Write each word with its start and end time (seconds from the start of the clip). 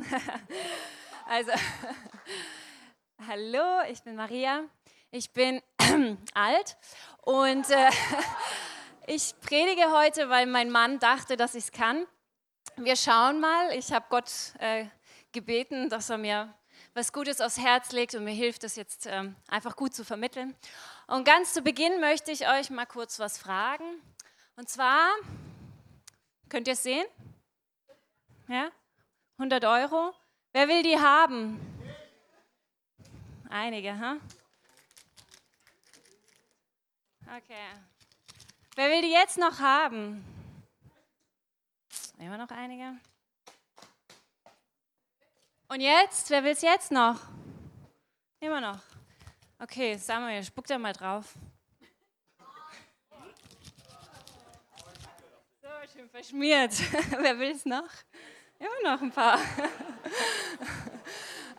Also, 1.26 1.52
hallo, 3.28 3.82
ich 3.88 4.02
bin 4.02 4.16
Maria. 4.16 4.64
Ich 5.12 5.32
bin 5.32 5.62
alt 6.34 6.76
und 7.22 7.70
äh, 7.70 7.90
ich 9.06 9.34
predige 9.40 9.92
heute, 9.92 10.28
weil 10.28 10.46
mein 10.46 10.70
Mann 10.70 10.98
dachte, 10.98 11.36
dass 11.36 11.54
ich 11.54 11.64
es 11.64 11.72
kann. 11.72 12.04
Wir 12.76 12.96
schauen 12.96 13.38
mal. 13.38 13.72
Ich 13.72 13.92
habe 13.92 14.06
Gott 14.08 14.30
äh, 14.58 14.86
gebeten, 15.30 15.88
dass 15.88 16.10
er 16.10 16.18
mir 16.18 16.52
was 16.94 17.12
Gutes 17.12 17.40
aufs 17.40 17.58
Herz 17.58 17.92
legt 17.92 18.16
und 18.16 18.24
mir 18.24 18.34
hilft, 18.34 18.64
das 18.64 18.74
jetzt 18.74 19.06
ähm, 19.06 19.36
einfach 19.46 19.76
gut 19.76 19.94
zu 19.94 20.04
vermitteln. 20.04 20.56
Und 21.06 21.24
ganz 21.24 21.52
zu 21.52 21.62
Beginn 21.62 22.00
möchte 22.00 22.32
ich 22.32 22.48
euch 22.48 22.70
mal 22.70 22.86
kurz 22.86 23.20
was 23.20 23.38
fragen. 23.38 23.84
Und 24.56 24.68
zwar, 24.68 25.08
könnt 26.48 26.66
ihr 26.66 26.74
es 26.74 26.82
sehen? 26.82 27.06
Ja? 28.48 28.72
100 29.40 29.64
Euro. 29.64 30.12
Wer 30.52 30.68
will 30.68 30.82
die 30.82 30.98
haben? 30.98 31.58
Einige, 33.48 33.98
ha? 33.98 34.12
Huh? 34.12 34.20
Okay. 37.38 37.70
Wer 38.76 38.90
will 38.90 39.00
die 39.00 39.12
jetzt 39.12 39.38
noch 39.38 39.58
haben? 39.58 40.22
Immer 42.18 42.36
noch 42.36 42.50
einige. 42.50 42.98
Und 45.68 45.80
jetzt? 45.80 46.28
Wer 46.28 46.44
will 46.44 46.52
es 46.52 46.60
jetzt 46.60 46.92
noch? 46.92 47.18
Immer 48.40 48.60
noch. 48.60 48.80
Okay, 49.58 49.96
Samuel, 49.96 50.44
spuck 50.44 50.66
da 50.66 50.76
mal 50.76 50.92
drauf. 50.92 51.32
So, 55.62 55.68
schön 55.94 56.10
verschmiert. 56.10 56.72
Wer 57.22 57.38
will 57.38 57.52
es 57.52 57.64
noch? 57.64 57.88
Immer 58.60 58.92
noch 58.92 59.02
ein 59.02 59.10
paar. 59.10 59.38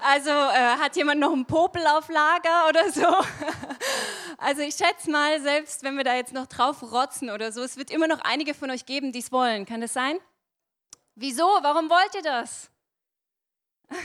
Also 0.04 0.32
äh, 0.32 0.78
hat 0.80 0.96
jemand 0.96 1.20
noch 1.20 1.32
einen 1.32 1.46
Popel 1.46 1.86
auf 1.86 2.10
Lager 2.10 2.68
oder 2.70 2.92
so? 2.92 3.06
Also 4.40 4.64
ich 4.64 4.74
schätze 4.74 5.12
mal, 5.12 5.40
selbst 5.40 5.84
wenn 5.84 5.96
wir 5.98 6.04
da 6.04 6.16
jetzt 6.16 6.34
noch 6.34 6.48
drauf 6.48 6.82
rotzen 6.82 7.30
oder 7.30 7.52
so, 7.52 7.62
es 7.62 7.78
wird 7.78 7.92
immer 7.92 8.08
noch 8.08 8.22
einige 8.22 8.56
von 8.56 8.72
euch 8.72 8.88
geben, 8.88 9.12
die 9.12 9.20
es 9.20 9.32
wollen. 9.32 9.68
Kann 9.68 9.82
das 9.82 9.94
sein? 9.94 10.18
Wieso? 11.14 11.44
Warum 11.44 11.92
wollt 11.92 12.16
ihr 12.16 12.24
das? 12.24 12.72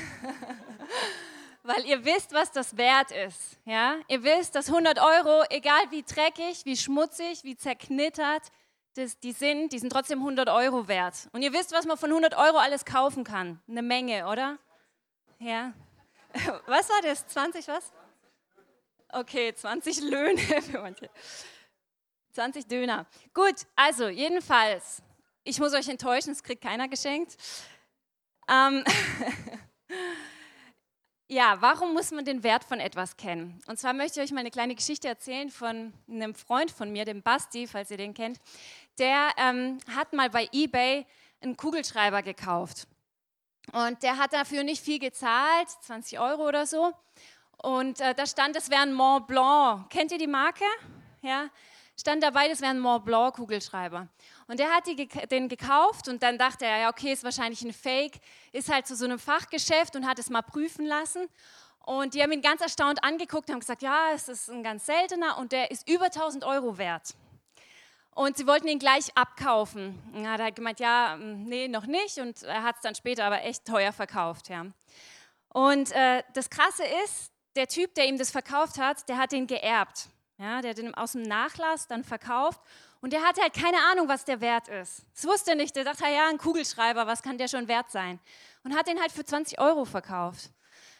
Weil 1.62 1.86
ihr 1.86 2.04
wisst, 2.04 2.34
was 2.34 2.52
das 2.52 2.76
wert 2.76 3.12
ist. 3.12 3.56
Ja? 3.64 3.96
Ihr 4.08 4.22
wisst, 4.22 4.54
dass 4.54 4.68
100 4.68 4.98
Euro, 4.98 5.42
egal 5.48 5.80
wie 5.88 6.02
dreckig, 6.02 6.66
wie 6.66 6.76
schmutzig, 6.76 7.42
wie 7.42 7.56
zerknittert 7.56 8.50
das, 8.96 9.18
die 9.20 9.32
sind, 9.32 9.72
die 9.72 9.78
sind 9.78 9.90
trotzdem 9.90 10.20
100 10.20 10.48
Euro 10.48 10.88
wert. 10.88 11.28
Und 11.32 11.42
ihr 11.42 11.52
wisst, 11.52 11.72
was 11.72 11.84
man 11.84 11.98
von 11.98 12.10
100 12.10 12.34
Euro 12.34 12.56
alles 12.56 12.84
kaufen 12.84 13.24
kann. 13.24 13.60
Eine 13.68 13.82
Menge, 13.82 14.26
oder? 14.26 14.58
Ja. 15.38 15.74
Was 16.66 16.88
war 16.88 17.02
das? 17.02 17.26
20 17.28 17.68
was? 17.68 17.92
Okay, 19.08 19.54
20 19.54 20.00
Löhne 20.00 20.38
für 20.62 20.80
manche. 20.80 21.10
20 22.32 22.66
Döner. 22.66 23.06
Gut, 23.32 23.66
also 23.74 24.08
jedenfalls, 24.08 25.02
ich 25.44 25.58
muss 25.58 25.72
euch 25.72 25.88
enttäuschen, 25.88 26.32
es 26.32 26.42
kriegt 26.42 26.62
keiner 26.62 26.88
geschenkt. 26.88 27.36
Ähm 28.48 28.84
ja, 31.28 31.56
warum 31.60 31.94
muss 31.94 32.10
man 32.10 32.24
den 32.26 32.42
Wert 32.42 32.64
von 32.64 32.80
etwas 32.80 33.16
kennen? 33.16 33.62
Und 33.66 33.78
zwar 33.78 33.94
möchte 33.94 34.20
ich 34.20 34.26
euch 34.26 34.32
mal 34.32 34.40
eine 34.40 34.50
kleine 34.50 34.74
Geschichte 34.74 35.08
erzählen 35.08 35.50
von 35.50 35.94
einem 36.10 36.34
Freund 36.34 36.70
von 36.70 36.92
mir, 36.92 37.06
dem 37.06 37.22
Basti, 37.22 37.66
falls 37.66 37.90
ihr 37.90 37.96
den 37.96 38.12
kennt. 38.12 38.38
Der 38.98 39.30
ähm, 39.36 39.78
hat 39.94 40.12
mal 40.12 40.30
bei 40.30 40.48
eBay 40.52 41.06
einen 41.40 41.56
Kugelschreiber 41.56 42.22
gekauft. 42.22 42.86
Und 43.72 44.02
der 44.02 44.16
hat 44.16 44.32
dafür 44.32 44.62
nicht 44.62 44.82
viel 44.82 44.98
gezahlt, 44.98 45.68
20 45.82 46.18
Euro 46.20 46.46
oder 46.46 46.66
so. 46.66 46.92
Und 47.62 48.00
äh, 48.00 48.14
da 48.14 48.26
stand, 48.26 48.56
es 48.56 48.70
wäre 48.70 48.82
ein 48.82 48.92
Mont 48.92 49.26
Blanc. 49.26 49.90
Kennt 49.90 50.12
ihr 50.12 50.18
die 50.18 50.26
Marke? 50.26 50.64
Ja, 51.22 51.48
stand 51.98 52.22
dabei, 52.22 52.48
das 52.48 52.60
wäre 52.60 52.70
ein 52.70 52.78
Mont 52.78 53.04
Blanc 53.04 53.34
Kugelschreiber. 53.34 54.08
Und 54.46 54.60
der 54.60 54.70
hat 54.70 54.86
die, 54.86 55.08
den 55.28 55.48
gekauft 55.48 56.08
und 56.08 56.22
dann 56.22 56.38
dachte 56.38 56.64
er, 56.64 56.78
ja, 56.78 56.88
okay, 56.90 57.12
ist 57.12 57.24
wahrscheinlich 57.24 57.62
ein 57.62 57.72
Fake, 57.72 58.20
ist 58.52 58.72
halt 58.72 58.86
zu 58.86 58.94
so 58.94 59.04
einem 59.04 59.18
Fachgeschäft 59.18 59.96
und 59.96 60.06
hat 60.06 60.18
es 60.18 60.30
mal 60.30 60.42
prüfen 60.42 60.86
lassen. 60.86 61.26
Und 61.80 62.14
die 62.14 62.22
haben 62.22 62.32
ihn 62.32 62.42
ganz 62.42 62.60
erstaunt 62.60 63.02
angeguckt 63.02 63.48
und 63.48 63.54
haben 63.54 63.60
gesagt, 63.60 63.82
ja, 63.82 64.10
es 64.12 64.28
ist 64.28 64.48
ein 64.48 64.62
ganz 64.62 64.86
seltener 64.86 65.38
und 65.38 65.52
der 65.52 65.70
ist 65.70 65.88
über 65.88 66.06
1000 66.06 66.44
Euro 66.44 66.78
wert. 66.78 67.14
Und 68.16 68.38
sie 68.38 68.46
wollten 68.46 68.66
ihn 68.66 68.78
gleich 68.78 69.14
abkaufen. 69.14 70.02
Und 70.14 70.24
er 70.24 70.32
hat 70.32 70.40
halt 70.40 70.56
gemeint, 70.56 70.80
ja, 70.80 71.18
mm, 71.18 71.44
nee, 71.44 71.68
noch 71.68 71.84
nicht. 71.84 72.16
Und 72.16 72.42
er 72.44 72.62
hat 72.62 72.76
es 72.76 72.80
dann 72.80 72.94
später 72.94 73.26
aber 73.26 73.42
echt 73.42 73.66
teuer 73.66 73.92
verkauft. 73.92 74.48
Ja. 74.48 74.64
Und 75.50 75.92
äh, 75.92 76.22
das 76.32 76.48
Krasse 76.48 76.82
ist, 77.04 77.30
der 77.56 77.68
Typ, 77.68 77.94
der 77.94 78.06
ihm 78.06 78.16
das 78.16 78.30
verkauft 78.30 78.78
hat, 78.78 79.06
der 79.10 79.18
hat 79.18 79.34
ihn 79.34 79.46
geerbt. 79.46 80.08
Ja, 80.38 80.62
der 80.62 80.70
hat 80.70 80.78
ihn 80.78 80.94
aus 80.94 81.12
dem 81.12 81.22
Nachlass 81.22 81.88
dann 81.88 82.04
verkauft. 82.04 82.62
Und 83.02 83.12
der 83.12 83.22
hatte 83.22 83.42
halt 83.42 83.52
keine 83.52 83.76
Ahnung, 83.92 84.08
was 84.08 84.24
der 84.24 84.40
wert 84.40 84.68
ist. 84.68 85.04
Das 85.14 85.26
wusste 85.26 85.50
er 85.50 85.56
nicht. 85.56 85.76
Der 85.76 85.84
dachte, 85.84 86.04
ja, 86.04 86.26
ein 86.30 86.38
Kugelschreiber, 86.38 87.06
was 87.06 87.22
kann 87.22 87.36
der 87.36 87.48
schon 87.48 87.68
wert 87.68 87.90
sein? 87.90 88.18
Und 88.64 88.74
hat 88.74 88.88
ihn 88.88 88.98
halt 88.98 89.12
für 89.12 89.26
20 89.26 89.60
Euro 89.60 89.84
verkauft. 89.84 90.48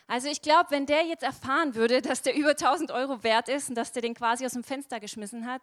Also 0.09 0.28
ich 0.28 0.41
glaube, 0.41 0.71
wenn 0.71 0.87
der 0.87 1.05
jetzt 1.05 1.25
erfahren 1.25 1.75
würde, 1.75 2.00
dass 2.00 2.22
der 2.22 2.37
über 2.37 2.50
1000 2.50 2.91
Euro 2.93 3.22
wert 3.22 3.49
ist 3.49 3.69
und 3.69 3.75
dass 3.75 3.93
der 3.93 4.03
den 4.03 4.15
quasi 4.15 4.47
aus 4.47 4.53
dem 4.53 4.65
Fenster 4.65 5.00
geschmissen 5.00 5.47
hat, 5.47 5.62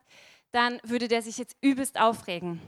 dann 0.52 0.80
würde 0.84 1.08
der 1.08 1.22
sich 1.22 1.38
jetzt 1.38 1.56
übelst 1.62 2.00
aufregen. 2.00 2.62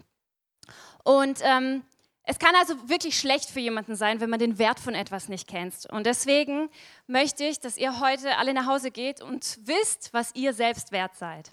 Und 1.03 1.39
ähm, 1.43 1.83
es 2.23 2.39
kann 2.39 2.55
also 2.55 2.89
wirklich 2.89 3.19
schlecht 3.19 3.49
für 3.49 3.59
jemanden 3.59 3.95
sein, 3.95 4.19
wenn 4.19 4.29
man 4.29 4.39
den 4.39 4.57
Wert 4.57 4.79
von 4.79 4.95
etwas 4.95 5.29
nicht 5.29 5.47
kennt. 5.47 5.85
Und 5.91 6.05
deswegen 6.05 6.69
möchte 7.07 7.43
ich, 7.43 7.59
dass 7.59 7.77
ihr 7.77 7.99
heute 7.99 8.37
alle 8.37 8.53
nach 8.53 8.65
Hause 8.65 8.89
geht 8.89 9.21
und 9.21 9.59
wisst, 9.63 10.11
was 10.11 10.33
ihr 10.33 10.53
selbst 10.53 10.91
wert 10.91 11.15
seid. 11.15 11.51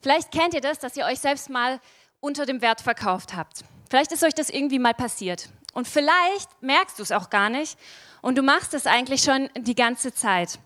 Vielleicht 0.00 0.32
kennt 0.32 0.54
ihr 0.54 0.60
das, 0.60 0.78
dass 0.78 0.96
ihr 0.96 1.04
euch 1.04 1.20
selbst 1.20 1.50
mal 1.50 1.78
unter 2.20 2.46
dem 2.46 2.62
Wert 2.62 2.80
verkauft 2.80 3.36
habt. 3.36 3.62
Vielleicht 3.88 4.10
ist 4.10 4.24
euch 4.24 4.34
das 4.34 4.50
irgendwie 4.50 4.80
mal 4.80 4.94
passiert. 4.94 5.50
Und 5.72 5.86
vielleicht 5.86 6.50
merkst 6.62 6.98
du 6.98 7.04
es 7.04 7.12
auch 7.12 7.30
gar 7.30 7.48
nicht 7.48 7.78
und 8.28 8.36
du 8.36 8.42
machst 8.42 8.74
es 8.74 8.86
eigentlich 8.86 9.22
schon 9.22 9.48
die 9.56 9.74
ganze 9.74 10.12
Zeit 10.12 10.58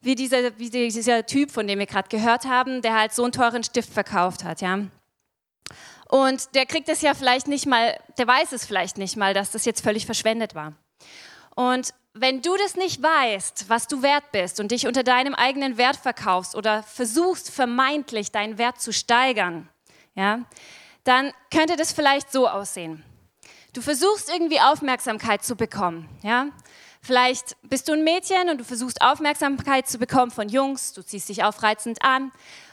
wie 0.00 0.14
dieser, 0.14 0.56
wie 0.60 0.70
dieser 0.70 1.26
Typ, 1.26 1.50
von 1.50 1.66
dem 1.66 1.80
wir 1.80 1.86
gerade 1.86 2.08
gehört 2.08 2.44
haben, 2.44 2.82
der 2.82 2.94
halt 2.94 3.12
so 3.12 3.24
einen 3.24 3.32
teuren 3.32 3.64
Stift 3.64 3.92
verkauft 3.92 4.44
hat, 4.44 4.60
ja. 4.60 4.78
Und 6.08 6.54
der 6.54 6.66
kriegt 6.66 6.88
es 6.88 7.00
ja 7.00 7.14
vielleicht 7.14 7.48
nicht 7.48 7.66
mal, 7.66 7.98
der 8.16 8.28
weiß 8.28 8.52
es 8.52 8.64
vielleicht 8.64 8.96
nicht 8.96 9.16
mal, 9.16 9.34
dass 9.34 9.50
das 9.50 9.64
jetzt 9.64 9.82
völlig 9.82 10.06
verschwendet 10.06 10.54
war. 10.54 10.74
Und 11.56 11.92
wenn 12.12 12.42
du 12.42 12.56
das 12.58 12.76
nicht 12.76 13.02
weißt, 13.02 13.68
was 13.68 13.88
du 13.88 14.02
wert 14.02 14.30
bist 14.30 14.60
und 14.60 14.70
dich 14.70 14.86
unter 14.86 15.02
deinem 15.02 15.34
eigenen 15.34 15.76
Wert 15.78 15.96
verkaufst 15.96 16.54
oder 16.54 16.84
versuchst 16.84 17.50
vermeintlich 17.50 18.30
deinen 18.30 18.56
Wert 18.56 18.80
zu 18.80 18.92
steigern, 18.92 19.68
ja, 20.14 20.44
dann 21.02 21.32
könnte 21.50 21.74
das 21.74 21.92
vielleicht 21.92 22.30
so 22.30 22.46
aussehen. 22.46 23.02
Du 23.74 23.82
versuchst 23.82 24.32
irgendwie 24.32 24.60
Aufmerksamkeit 24.60 25.42
zu 25.42 25.56
bekommen, 25.56 26.08
ja. 26.22 26.46
Vielleicht 27.02 27.56
bist 27.62 27.88
du 27.88 27.92
ein 27.92 28.04
Mädchen 28.04 28.48
und 28.48 28.58
du 28.58 28.64
versuchst 28.64 29.02
Aufmerksamkeit 29.02 29.88
zu 29.88 29.98
bekommen 29.98 30.30
von 30.30 30.48
Jungs, 30.48 30.92
du 30.92 31.02
ziehst 31.02 31.28
dich 31.28 31.42
aufreizend 31.42 32.02
an 32.02 32.30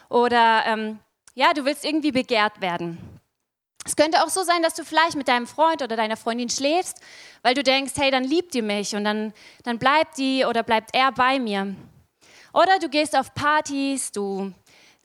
oder 0.09 0.63
ähm, 0.67 0.99
ja, 1.33 1.53
du 1.53 1.65
willst 1.65 1.83
irgendwie 1.85 2.11
begehrt 2.11 2.61
werden. 2.61 2.99
Es 3.83 3.95
könnte 3.95 4.23
auch 4.23 4.29
so 4.29 4.43
sein, 4.43 4.61
dass 4.61 4.75
du 4.75 4.85
vielleicht 4.85 5.15
mit 5.15 5.27
deinem 5.27 5.47
Freund 5.47 5.81
oder 5.81 5.95
deiner 5.95 6.17
Freundin 6.17 6.49
schläfst, 6.49 6.99
weil 7.41 7.55
du 7.55 7.63
denkst, 7.63 7.93
hey, 7.95 8.11
dann 8.11 8.23
liebt 8.23 8.53
ihr 8.53 8.63
mich 8.63 8.95
und 8.95 9.03
dann, 9.03 9.33
dann 9.63 9.79
bleibt 9.79 10.19
die 10.19 10.45
oder 10.45 10.61
bleibt 10.61 10.93
er 10.93 11.11
bei 11.11 11.39
mir. 11.39 11.75
Oder 12.53 12.77
du 12.77 12.89
gehst 12.89 13.17
auf 13.17 13.33
Partys, 13.33 14.11
du 14.11 14.53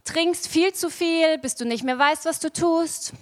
trinkst 0.05 0.47
viel 0.47 0.75
zu 0.75 0.91
viel, 0.91 1.39
bis 1.39 1.55
du 1.55 1.65
nicht 1.65 1.85
mehr 1.85 1.99
weißt, 1.99 2.27
was 2.27 2.39
du 2.39 2.53
tust. 2.53 3.15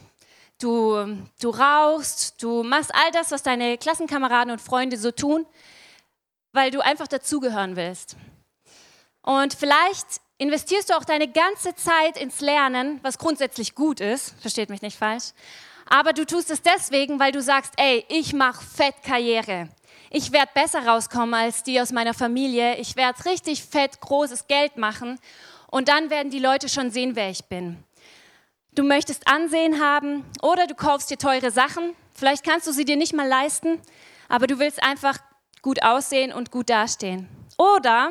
Du, 0.61 1.19
du 1.41 1.51
rauchst, 1.51 2.43
du 2.43 2.63
machst 2.63 2.95
all 2.95 3.11
das, 3.13 3.31
was 3.31 3.43
deine 3.43 3.77
Klassenkameraden 3.77 4.53
und 4.53 4.61
Freunde 4.61 4.97
so 4.97 5.11
tun, 5.11 5.47
weil 6.53 6.71
du 6.71 6.81
einfach 6.81 7.09
dazugehören 7.09 7.77
willst. 7.77 8.17
Und 9.23 9.55
vielleicht 9.55 10.07
investierst 10.39 10.91
du 10.91 10.95
auch 10.95 11.05
deine 11.05 11.29
ganze 11.29 11.75
Zeit 11.75 12.17
ins 12.17 12.41
Lernen, 12.41 13.01
was 13.03 13.19
grundsätzlich 13.19 13.75
gut 13.75 14.01
ist, 14.01 14.35
versteht 14.41 14.71
mich 14.71 14.83
nicht 14.83 14.99
falsch, 14.99 15.33
aber 15.87 16.13
du 16.13 16.25
tust 16.25 16.51
es 16.51 16.63
deswegen, 16.63 17.19
weil 17.21 17.33
du 17.33 17.43
sagst, 17.43 17.73
ey, 17.77 18.05
ich 18.09 18.33
mache 18.33 18.65
fett 18.65 18.95
Karriere. 19.05 19.69
Ich 20.11 20.33
werde 20.33 20.51
besser 20.55 20.87
rauskommen 20.87 21.35
als 21.35 21.63
die 21.63 21.81
aus 21.81 21.93
meiner 21.93 22.15
Familie. 22.15 22.77
Ich 22.77 22.97
werde 22.97 23.25
richtig 23.25 23.65
fett 23.65 24.01
großes 24.01 24.47
Geld 24.47 24.77
machen 24.77 25.19
und 25.71 25.89
dann 25.89 26.09
werden 26.09 26.31
die 26.31 26.39
Leute 26.39 26.69
schon 26.69 26.91
sehen, 26.91 27.17
wer 27.17 27.31
ich 27.31 27.45
bin. 27.47 27.83
Du 28.75 28.83
möchtest 28.83 29.29
Ansehen 29.29 29.81
haben 29.81 30.25
oder 30.43 30.67
du 30.67 30.75
kaufst 30.75 31.09
dir 31.09 31.17
teure 31.17 31.53
Sachen. 31.53 31.95
Vielleicht 32.13 32.45
kannst 32.45 32.67
du 32.67 32.73
sie 32.73 32.85
dir 32.85 32.97
nicht 32.97 33.15
mal 33.15 33.29
leisten, 33.29 33.81
aber 34.29 34.49
du 34.49 34.59
willst 34.59 34.83
einfach 34.83 35.19
gut 35.63 35.85
aussehen 35.85 36.33
und 36.33 36.51
gut 36.51 36.71
dastehen. 36.71 37.29
Oder 37.57 38.11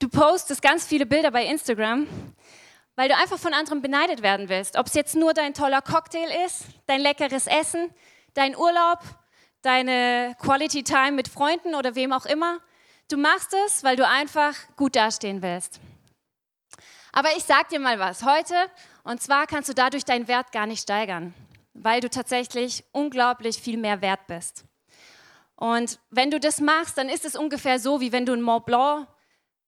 du 0.00 0.08
postest 0.08 0.62
ganz 0.62 0.84
viele 0.84 1.06
Bilder 1.06 1.30
bei 1.30 1.46
Instagram, 1.46 2.08
weil 2.96 3.08
du 3.08 3.16
einfach 3.16 3.38
von 3.38 3.54
anderen 3.54 3.82
beneidet 3.82 4.22
werden 4.22 4.48
willst. 4.48 4.76
Ob 4.76 4.86
es 4.86 4.94
jetzt 4.94 5.14
nur 5.14 5.32
dein 5.32 5.54
toller 5.54 5.80
Cocktail 5.80 6.28
ist, 6.44 6.64
dein 6.86 7.00
leckeres 7.00 7.46
Essen, 7.46 7.88
dein 8.34 8.56
Urlaub, 8.56 8.98
deine 9.62 10.34
Quality 10.40 10.82
Time 10.82 11.12
mit 11.12 11.28
Freunden 11.28 11.76
oder 11.76 11.94
wem 11.94 12.12
auch 12.12 12.26
immer. 12.26 12.58
Du 13.08 13.16
machst 13.16 13.54
es, 13.66 13.84
weil 13.84 13.94
du 13.94 14.08
einfach 14.08 14.54
gut 14.76 14.96
dastehen 14.96 15.40
willst. 15.40 15.78
Aber 17.12 17.28
ich 17.36 17.44
sag 17.44 17.68
dir 17.68 17.78
mal 17.78 17.98
was 17.98 18.24
heute, 18.24 18.54
und 19.04 19.22
zwar 19.22 19.46
kannst 19.46 19.68
du 19.68 19.74
dadurch 19.74 20.04
deinen 20.04 20.28
Wert 20.28 20.50
gar 20.50 20.66
nicht 20.66 20.82
steigern, 20.82 21.34
weil 21.74 22.00
du 22.00 22.08
tatsächlich 22.08 22.84
unglaublich 22.92 23.58
viel 23.58 23.76
mehr 23.76 24.00
wert 24.00 24.26
bist. 24.26 24.64
Und 25.56 26.00
wenn 26.10 26.30
du 26.30 26.40
das 26.40 26.60
machst, 26.60 26.96
dann 26.96 27.10
ist 27.10 27.24
es 27.24 27.36
ungefähr 27.36 27.78
so, 27.78 28.00
wie 28.00 28.12
wenn 28.12 28.26
du 28.26 28.32
ein 28.32 28.42
Mont 28.42 28.64
Blanc 28.64 29.06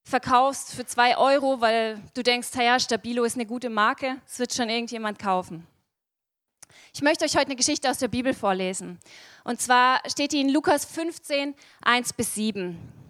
verkaufst 0.03 0.75
für 0.75 0.87
zwei 0.87 1.17
Euro, 1.17 1.61
weil 1.61 2.01
du 2.15 2.23
denkst, 2.23 2.49
ja, 2.57 2.81
Stabilo 2.81 3.25
ist 3.25 3.37
eine 3.37 3.47
gute 3.47 3.71
Marke, 3.71 4.17
es 4.27 4.39
wird 4.39 4.53
schon 4.53 4.69
irgendjemand 4.69 5.19
kaufen. 5.19 5.67
Ich 6.93 7.03
möchte 7.03 7.25
euch 7.25 7.37
heute 7.37 7.47
eine 7.47 7.57
Geschichte 7.57 7.91
aus 7.91 7.99
der 7.99 8.09
Bibel 8.09 8.35
vorlesen. 8.35 8.99
Und 9.45 9.61
zwar 9.61 10.01
steht 10.09 10.33
die 10.33 10.41
in 10.41 10.49
Lukas 10.49 10.85
15, 10.85 11.55
1 11.83 12.13
bis 12.13 12.35
7. 12.35 13.04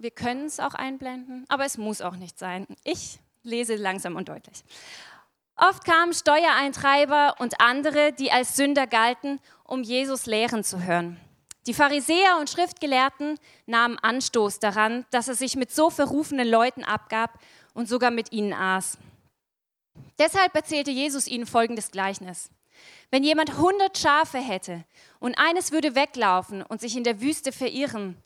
Wir 0.00 0.12
können 0.12 0.46
es 0.46 0.60
auch 0.60 0.74
einblenden, 0.74 1.44
aber 1.48 1.64
es 1.64 1.76
muss 1.76 2.00
auch 2.00 2.14
nicht 2.14 2.38
sein. 2.38 2.68
Ich 2.84 3.18
lese 3.42 3.74
langsam 3.74 4.14
und 4.14 4.28
deutlich. 4.28 4.62
Oft 5.56 5.84
kamen 5.84 6.14
Steuereintreiber 6.14 7.34
und 7.40 7.60
andere, 7.60 8.12
die 8.12 8.30
als 8.30 8.54
Sünder 8.54 8.86
galten, 8.86 9.40
um 9.64 9.82
Jesus 9.82 10.26
lehren 10.26 10.62
zu 10.62 10.84
hören. 10.84 11.18
Die 11.66 11.74
Pharisäer 11.74 12.38
und 12.38 12.48
Schriftgelehrten 12.48 13.40
nahmen 13.66 13.98
Anstoß 13.98 14.60
daran, 14.60 15.04
dass 15.10 15.26
er 15.26 15.34
sich 15.34 15.56
mit 15.56 15.72
so 15.72 15.90
verrufenen 15.90 16.48
Leuten 16.48 16.84
abgab 16.84 17.36
und 17.74 17.88
sogar 17.88 18.12
mit 18.12 18.30
ihnen 18.30 18.52
aß. 18.52 18.98
Deshalb 20.20 20.54
erzählte 20.54 20.92
Jesus 20.92 21.26
ihnen 21.26 21.44
folgendes 21.44 21.90
Gleichnis. 21.90 22.50
Wenn 23.10 23.24
jemand 23.24 23.50
100 23.50 23.98
Schafe 23.98 24.38
hätte 24.38 24.84
und 25.18 25.36
eines 25.38 25.72
würde 25.72 25.96
weglaufen 25.96 26.62
und 26.62 26.80
sich 26.80 26.96
in 26.96 27.02
der 27.02 27.20
Wüste 27.20 27.50
verirren, 27.50 28.16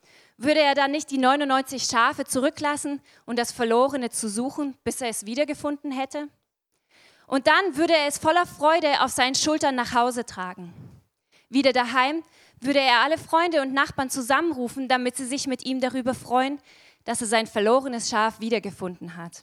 würde 0.42 0.60
er 0.60 0.74
dann 0.74 0.90
nicht 0.90 1.10
die 1.10 1.18
99 1.18 1.84
Schafe 1.84 2.24
zurücklassen 2.24 3.00
und 3.26 3.38
das 3.38 3.52
Verlorene 3.52 4.10
zu 4.10 4.28
suchen, 4.28 4.76
bis 4.84 5.00
er 5.00 5.08
es 5.08 5.26
wiedergefunden 5.26 5.92
hätte? 5.92 6.28
Und 7.26 7.46
dann 7.46 7.76
würde 7.76 7.94
er 7.94 8.06
es 8.06 8.18
voller 8.18 8.46
Freude 8.46 9.00
auf 9.02 9.10
seinen 9.10 9.34
Schultern 9.34 9.74
nach 9.74 9.94
Hause 9.94 10.26
tragen. 10.26 10.72
Wieder 11.48 11.72
daheim 11.72 12.24
würde 12.60 12.80
er 12.80 13.00
alle 13.00 13.18
Freunde 13.18 13.62
und 13.62 13.72
Nachbarn 13.72 14.10
zusammenrufen, 14.10 14.88
damit 14.88 15.16
sie 15.16 15.26
sich 15.26 15.46
mit 15.46 15.64
ihm 15.64 15.80
darüber 15.80 16.14
freuen, 16.14 16.58
dass 17.04 17.20
er 17.20 17.26
sein 17.26 17.46
verlorenes 17.46 18.10
Schaf 18.10 18.40
wiedergefunden 18.40 19.16
hat. 19.16 19.42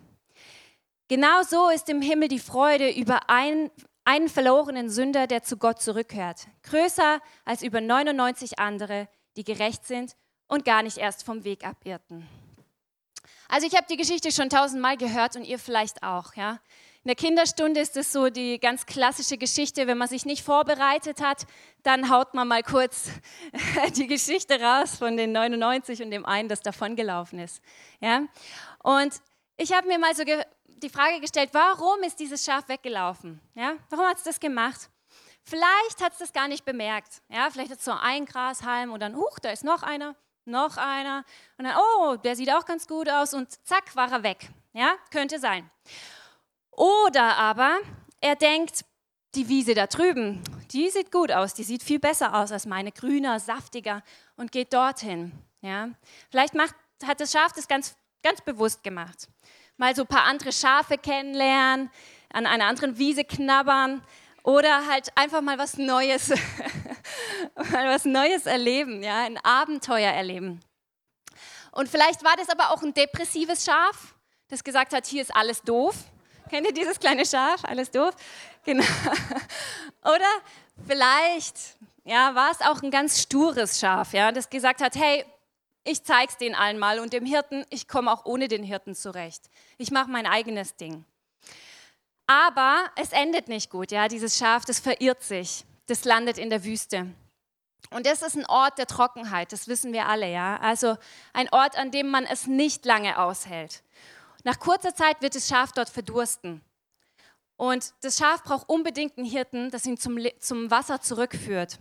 Genau 1.08 1.42
so 1.44 1.70
ist 1.70 1.90
im 1.90 2.02
Himmel 2.02 2.28
die 2.28 2.40
Freude 2.40 2.92
über 2.92 3.30
einen, 3.30 3.72
einen 4.06 4.30
verlorenen 4.30 4.90
Sünder, 4.90 5.28
der 5.28 5.44
zu 5.44 5.58
Gott 5.58 5.82
zurückkehrt, 5.82 6.48
größer 6.64 7.20
als 7.46 7.64
über 7.64 7.82
99 7.82 8.60
andere, 8.60 9.08
die 9.36 9.44
gerecht 9.44 9.86
sind 9.86 10.16
und 10.50 10.66
gar 10.66 10.84
nicht 10.84 10.98
erst 10.98 11.24
vom 11.24 11.46
Weg 11.46 11.66
abirrten. 11.66 12.28
Also 13.48 13.66
ich 13.66 13.76
habe 13.76 13.88
die 13.90 13.98
Geschichte 13.98 14.32
schon 14.32 14.50
tausendmal 14.50 14.98
gehört 14.98 15.36
und 15.36 15.44
ihr 15.44 15.58
vielleicht 15.58 16.04
auch. 16.04 16.36
Ja? 16.36 16.60
In 17.04 17.08
der 17.08 17.16
Kinderstunde 17.16 17.80
ist 17.80 17.96
es 17.98 18.12
so 18.12 18.30
die 18.30 18.60
ganz 18.60 18.86
klassische 18.86 19.38
Geschichte, 19.38 19.88
wenn 19.88 19.98
man 19.98 20.08
sich 20.08 20.26
nicht 20.26 20.44
vorbereitet 20.44 21.22
hat, 21.22 21.48
dann 21.82 22.12
haut 22.12 22.34
man 22.34 22.48
mal 22.48 22.62
kurz 22.62 23.10
die 23.96 24.08
Geschichte 24.08 24.62
raus 24.62 24.98
von 24.98 25.18
den 25.18 25.32
99 25.32 26.04
und 26.04 26.12
dem 26.12 26.26
einen, 26.26 26.50
das 26.50 26.62
davongelaufen 26.62 27.40
ist. 27.40 27.62
Ja? 28.02 28.24
Und 28.84 29.14
ich 29.58 29.74
habe 29.74 29.88
mir 29.88 29.98
mal 29.98 30.16
so 30.16 30.24
die 30.68 30.90
Frage 30.90 31.20
gestellt, 31.20 31.50
warum 31.54 32.04
ist 32.04 32.20
dieses 32.20 32.44
Schaf 32.44 32.68
weggelaufen? 32.68 33.40
Ja? 33.56 33.78
Warum 33.90 34.06
hat 34.06 34.18
es 34.18 34.24
das 34.24 34.40
gemacht? 34.40 34.90
Vielleicht 35.44 36.04
hat 36.04 36.14
es 36.14 36.20
das 36.20 36.34
gar 36.34 36.48
nicht 36.48 36.66
bemerkt. 36.66 37.22
Ja? 37.30 37.50
Vielleicht 37.50 37.72
hat 37.72 37.80
es 37.80 37.86
so 37.86 37.94
ein 37.94 38.26
Grashalm 38.26 38.92
und 38.92 39.00
dann, 39.00 39.16
huch, 39.16 39.40
da 39.40 39.50
ist 39.50 39.64
noch 39.64 39.82
einer 39.82 40.16
noch 40.46 40.78
einer 40.78 41.24
und 41.58 41.66
dann, 41.66 41.76
oh, 41.78 42.16
der 42.16 42.36
sieht 42.36 42.52
auch 42.52 42.66
ganz 42.66 42.88
gut 42.88 43.10
aus 43.10 43.34
und 43.34 43.52
zack, 43.66 43.96
war 43.96 44.12
er 44.12 44.24
weg. 44.24 44.50
Ja, 44.74 44.96
könnte 45.12 45.40
sein. 45.40 45.70
Oder 46.72 47.38
aber 47.38 47.80
er 48.22 48.36
denkt, 48.36 48.86
die 49.36 49.48
Wiese 49.48 49.74
da 49.74 49.88
drüben, 49.88 50.42
die 50.72 50.90
sieht 50.90 51.12
gut 51.12 51.32
aus, 51.32 51.54
die 51.54 51.64
sieht 51.64 51.84
viel 51.84 52.00
besser 52.00 52.34
aus 52.34 52.52
als 52.52 52.66
meine, 52.66 52.92
grüner, 52.92 53.40
saftiger 53.40 54.04
und 54.36 54.52
geht 54.52 54.74
dorthin. 54.74 55.32
Ja, 55.62 55.90
vielleicht 56.30 56.56
macht, 56.56 56.76
hat 57.04 57.20
das 57.20 57.32
Schaf 57.32 57.52
das 57.54 57.68
ganz, 57.68 57.96
ganz 58.24 58.42
bewusst 58.42 58.84
gemacht. 58.84 59.28
Mal 59.78 59.96
so 59.96 60.04
ein 60.04 60.08
paar 60.08 60.24
andere 60.24 60.52
Schafe 60.52 60.98
kennenlernen, 60.98 61.90
an 62.32 62.46
einer 62.46 62.66
anderen 62.66 62.98
Wiese 62.98 63.24
knabbern 63.24 64.02
oder 64.44 64.88
halt 64.88 65.12
einfach 65.16 65.42
mal 65.42 65.58
was 65.58 65.78
Neues 65.78 66.32
mal 67.72 67.88
was 67.90 68.06
Neues 68.06 68.46
erleben, 68.46 69.04
ja, 69.04 69.24
ein 69.24 69.38
Abenteuer 69.44 70.12
erleben. 70.12 70.60
Und 71.72 71.90
vielleicht 71.90 72.24
war 72.24 72.36
das 72.38 72.50
aber 72.50 72.72
auch 72.72 72.82
ein 72.82 72.94
depressives 72.94 73.66
Schaf, 73.66 74.16
das 74.48 74.64
gesagt 74.64 74.94
hat, 74.94 75.06
hier 75.06 75.22
ist 75.22 75.36
alles 75.36 75.62
doof. 75.62 75.96
Kennt 76.50 76.66
ihr 76.66 76.74
dieses 76.74 77.00
kleine 77.00 77.26
Schaf? 77.26 77.64
Alles 77.64 77.92
doof? 77.92 78.16
Genau. 78.66 78.84
Oder 80.02 80.26
vielleicht 80.88 81.78
ja, 82.10 82.34
war 82.34 82.52
es 82.52 82.62
auch 82.62 82.82
ein 82.82 82.92
ganz 82.92 83.22
stures 83.22 83.80
Schaf, 83.80 84.14
ja, 84.14 84.32
das 84.32 84.50
gesagt 84.50 84.82
hat, 84.82 84.96
hey, 84.96 85.24
ich 85.84 86.04
zeig's 86.04 86.38
den 86.38 86.56
allen 86.56 86.80
mal 86.80 87.00
und 87.00 87.14
dem 87.14 87.26
Hirten, 87.26 87.66
ich 87.70 87.88
komme 87.88 88.12
auch 88.12 88.26
ohne 88.26 88.48
den 88.48 88.64
Hirten 88.64 88.96
zurecht. 88.96 89.50
Ich 89.78 89.92
mache 89.92 90.10
mein 90.10 90.26
eigenes 90.26 90.76
Ding. 90.76 91.06
Aber 92.28 92.84
es 92.96 93.12
endet 93.12 93.48
nicht 93.48 93.70
gut, 93.70 93.92
ja, 93.92 94.08
dieses 94.08 94.38
Schaf, 94.38 94.66
das 94.66 94.80
verirrt 94.80 95.24
sich, 95.24 95.66
das 95.90 96.06
landet 96.06 96.38
in 96.38 96.50
der 96.50 96.64
Wüste. 96.64 97.08
Und 97.92 98.06
das 98.06 98.22
ist 98.22 98.36
ein 98.36 98.46
Ort 98.46 98.78
der 98.78 98.86
Trockenheit, 98.86 99.52
das 99.52 99.68
wissen 99.68 99.94
wir 99.94 100.08
alle, 100.08 100.32
ja. 100.32 100.58
Also 100.58 100.98
ein 101.34 101.50
Ort, 101.50 101.78
an 101.78 101.92
dem 101.92 102.10
man 102.10 102.26
es 102.26 102.46
nicht 102.46 102.86
lange 102.86 103.18
aushält. 103.18 103.84
Nach 104.44 104.60
kurzer 104.60 104.94
Zeit 104.94 105.22
wird 105.22 105.36
das 105.36 105.48
Schaf 105.48 105.72
dort 105.72 105.90
verdursten. 105.90 106.62
Und 107.58 107.94
das 108.02 108.18
Schaf 108.18 108.44
braucht 108.44 108.70
unbedingt 108.70 109.18
einen 109.18 109.28
Hirten, 109.28 109.70
das 109.72 109.86
ihn 109.86 109.98
zum, 109.98 110.18
zum 110.40 110.72
Wasser 110.72 111.02
zurückführt. 111.02 111.80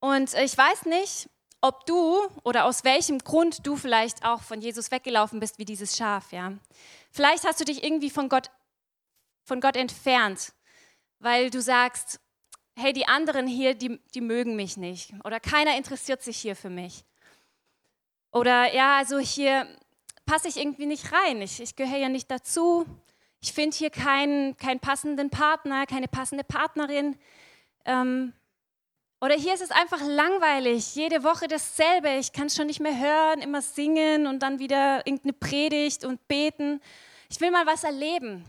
Und 0.00 0.34
ich 0.34 0.56
weiß 0.56 0.86
nicht, 0.86 1.28
ob 1.60 1.86
du 1.86 2.20
oder 2.42 2.64
aus 2.64 2.84
welchem 2.84 3.18
Grund 3.18 3.66
du 3.66 3.76
vielleicht 3.76 4.24
auch 4.24 4.42
von 4.42 4.60
Jesus 4.60 4.90
weggelaufen 4.90 5.40
bist 5.40 5.58
wie 5.58 5.64
dieses 5.64 5.96
Schaf, 5.96 6.32
ja. 6.32 6.52
Vielleicht 7.10 7.44
hast 7.44 7.60
du 7.60 7.64
dich 7.64 7.84
irgendwie 7.84 8.10
von 8.10 8.28
Gott, 8.28 8.50
von 9.44 9.60
Gott 9.60 9.76
entfernt, 9.76 10.52
weil 11.20 11.50
du 11.50 11.62
sagst, 11.62 12.20
hey, 12.76 12.92
die 12.92 13.06
anderen 13.06 13.46
hier, 13.46 13.74
die, 13.74 14.00
die 14.14 14.20
mögen 14.20 14.56
mich 14.56 14.76
nicht. 14.76 15.12
Oder 15.24 15.40
keiner 15.40 15.76
interessiert 15.76 16.22
sich 16.22 16.36
hier 16.38 16.56
für 16.56 16.70
mich. 16.70 17.04
Oder 18.32 18.74
ja, 18.74 18.96
also 18.96 19.18
hier 19.18 19.66
passe 20.26 20.48
ich 20.48 20.56
irgendwie 20.56 20.86
nicht 20.86 21.12
rein. 21.12 21.40
Ich, 21.42 21.60
ich 21.60 21.76
gehöre 21.76 21.98
ja 21.98 22.08
nicht 22.08 22.30
dazu. 22.30 22.84
Ich 23.40 23.52
finde 23.52 23.76
hier 23.76 23.90
keinen, 23.90 24.56
keinen 24.56 24.80
passenden 24.80 25.30
Partner, 25.30 25.86
keine 25.86 26.08
passende 26.08 26.44
Partnerin. 26.44 27.16
Ähm, 27.84 28.32
oder 29.20 29.34
hier 29.34 29.54
ist 29.54 29.62
es 29.62 29.70
einfach 29.70 30.00
langweilig, 30.02 30.94
jede 30.94 31.24
Woche 31.24 31.46
dasselbe. 31.46 32.10
Ich 32.16 32.32
kann 32.32 32.46
es 32.46 32.56
schon 32.56 32.66
nicht 32.66 32.80
mehr 32.80 32.98
hören, 32.98 33.40
immer 33.40 33.62
singen 33.62 34.26
und 34.26 34.42
dann 34.42 34.58
wieder 34.58 35.06
irgendeine 35.06 35.32
Predigt 35.32 36.04
und 36.04 36.26
beten. 36.26 36.80
Ich 37.30 37.40
will 37.40 37.50
mal 37.50 37.66
was 37.66 37.84
erleben. 37.84 38.44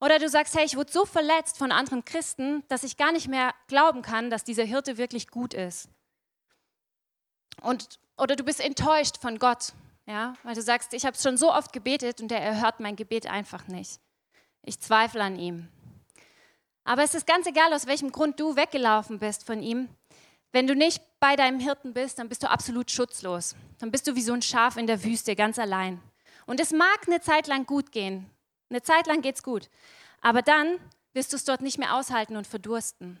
Oder 0.00 0.18
du 0.18 0.28
sagst, 0.28 0.54
hey, 0.54 0.64
ich 0.64 0.76
wurde 0.76 0.92
so 0.92 1.04
verletzt 1.04 1.58
von 1.58 1.72
anderen 1.72 2.04
Christen, 2.04 2.62
dass 2.68 2.84
ich 2.84 2.96
gar 2.96 3.12
nicht 3.12 3.28
mehr 3.28 3.54
glauben 3.66 4.02
kann, 4.02 4.30
dass 4.30 4.44
dieser 4.44 4.64
Hirte 4.64 4.96
wirklich 4.96 5.28
gut 5.28 5.54
ist. 5.54 5.88
Und, 7.62 7.98
oder 8.16 8.36
du 8.36 8.44
bist 8.44 8.60
enttäuscht 8.60 9.18
von 9.20 9.38
Gott, 9.38 9.72
ja, 10.06 10.34
weil 10.44 10.54
du 10.54 10.62
sagst, 10.62 10.94
ich 10.94 11.04
habe 11.04 11.16
schon 11.16 11.36
so 11.36 11.52
oft 11.52 11.72
gebetet 11.72 12.20
und 12.20 12.30
er 12.30 12.40
erhört 12.40 12.78
mein 12.78 12.94
Gebet 12.94 13.26
einfach 13.26 13.66
nicht. 13.66 14.00
Ich 14.62 14.80
zweifle 14.80 15.22
an 15.22 15.36
ihm. 15.36 15.68
Aber 16.84 17.02
es 17.02 17.14
ist 17.14 17.26
ganz 17.26 17.46
egal, 17.46 17.74
aus 17.74 17.86
welchem 17.86 18.12
Grund 18.12 18.38
du 18.40 18.56
weggelaufen 18.56 19.18
bist 19.18 19.44
von 19.44 19.62
ihm. 19.62 19.88
Wenn 20.52 20.66
du 20.66 20.74
nicht 20.74 21.02
bei 21.20 21.36
deinem 21.36 21.60
Hirten 21.60 21.92
bist, 21.92 22.18
dann 22.18 22.28
bist 22.28 22.42
du 22.42 22.48
absolut 22.48 22.90
schutzlos. 22.90 23.54
Dann 23.78 23.90
bist 23.90 24.06
du 24.06 24.14
wie 24.14 24.22
so 24.22 24.32
ein 24.32 24.40
Schaf 24.42 24.76
in 24.76 24.86
der 24.86 25.04
Wüste, 25.04 25.36
ganz 25.36 25.58
allein. 25.58 26.00
Und 26.46 26.60
es 26.60 26.72
mag 26.72 27.00
eine 27.06 27.20
Zeit 27.20 27.46
lang 27.46 27.66
gut 27.66 27.92
gehen. 27.92 28.30
Eine 28.70 28.82
Zeit 28.82 29.06
lang 29.06 29.22
geht's 29.22 29.42
gut. 29.42 29.68
Aber 30.20 30.42
dann 30.42 30.78
wirst 31.12 31.32
du 31.32 31.36
es 31.36 31.44
dort 31.44 31.62
nicht 31.62 31.78
mehr 31.78 31.94
aushalten 31.94 32.36
und 32.36 32.46
verdursten. 32.46 33.18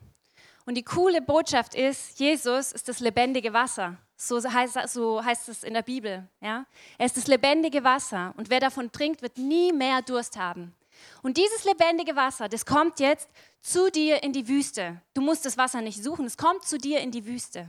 Und 0.66 0.74
die 0.74 0.82
coole 0.82 1.22
Botschaft 1.22 1.74
ist, 1.74 2.20
Jesus 2.20 2.72
ist 2.72 2.88
das 2.88 3.00
lebendige 3.00 3.52
Wasser. 3.52 3.96
So 4.16 4.42
heißt, 4.42 4.76
so 4.88 5.24
heißt 5.24 5.48
es 5.48 5.62
in 5.62 5.72
der 5.72 5.82
Bibel. 5.82 6.28
Ja? 6.40 6.66
Er 6.98 7.06
ist 7.06 7.16
das 7.16 7.26
lebendige 7.26 7.84
Wasser. 7.84 8.34
Und 8.36 8.50
wer 8.50 8.60
davon 8.60 8.92
trinkt, 8.92 9.22
wird 9.22 9.38
nie 9.38 9.72
mehr 9.72 10.02
Durst 10.02 10.36
haben. 10.36 10.74
Und 11.22 11.36
dieses 11.36 11.64
lebendige 11.64 12.16
Wasser, 12.16 12.48
das 12.48 12.66
kommt 12.66 13.00
jetzt 13.00 13.30
zu 13.60 13.90
dir 13.90 14.22
in 14.22 14.32
die 14.32 14.48
Wüste. 14.48 15.00
Du 15.14 15.22
musst 15.22 15.46
das 15.46 15.56
Wasser 15.56 15.80
nicht 15.80 16.02
suchen, 16.02 16.26
es 16.26 16.36
kommt 16.36 16.64
zu 16.64 16.76
dir 16.76 17.00
in 17.00 17.10
die 17.10 17.26
Wüste. 17.26 17.68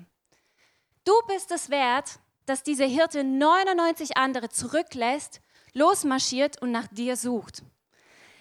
Du 1.05 1.13
bist 1.27 1.51
es 1.51 1.69
wert, 1.69 2.19
dass 2.45 2.63
dieser 2.63 2.85
Hirte 2.85 3.23
99 3.23 4.17
andere 4.17 4.49
zurücklässt 4.49 5.41
losmarschiert 5.73 6.61
und 6.61 6.71
nach 6.71 6.87
dir 6.87 7.15
sucht. 7.15 7.63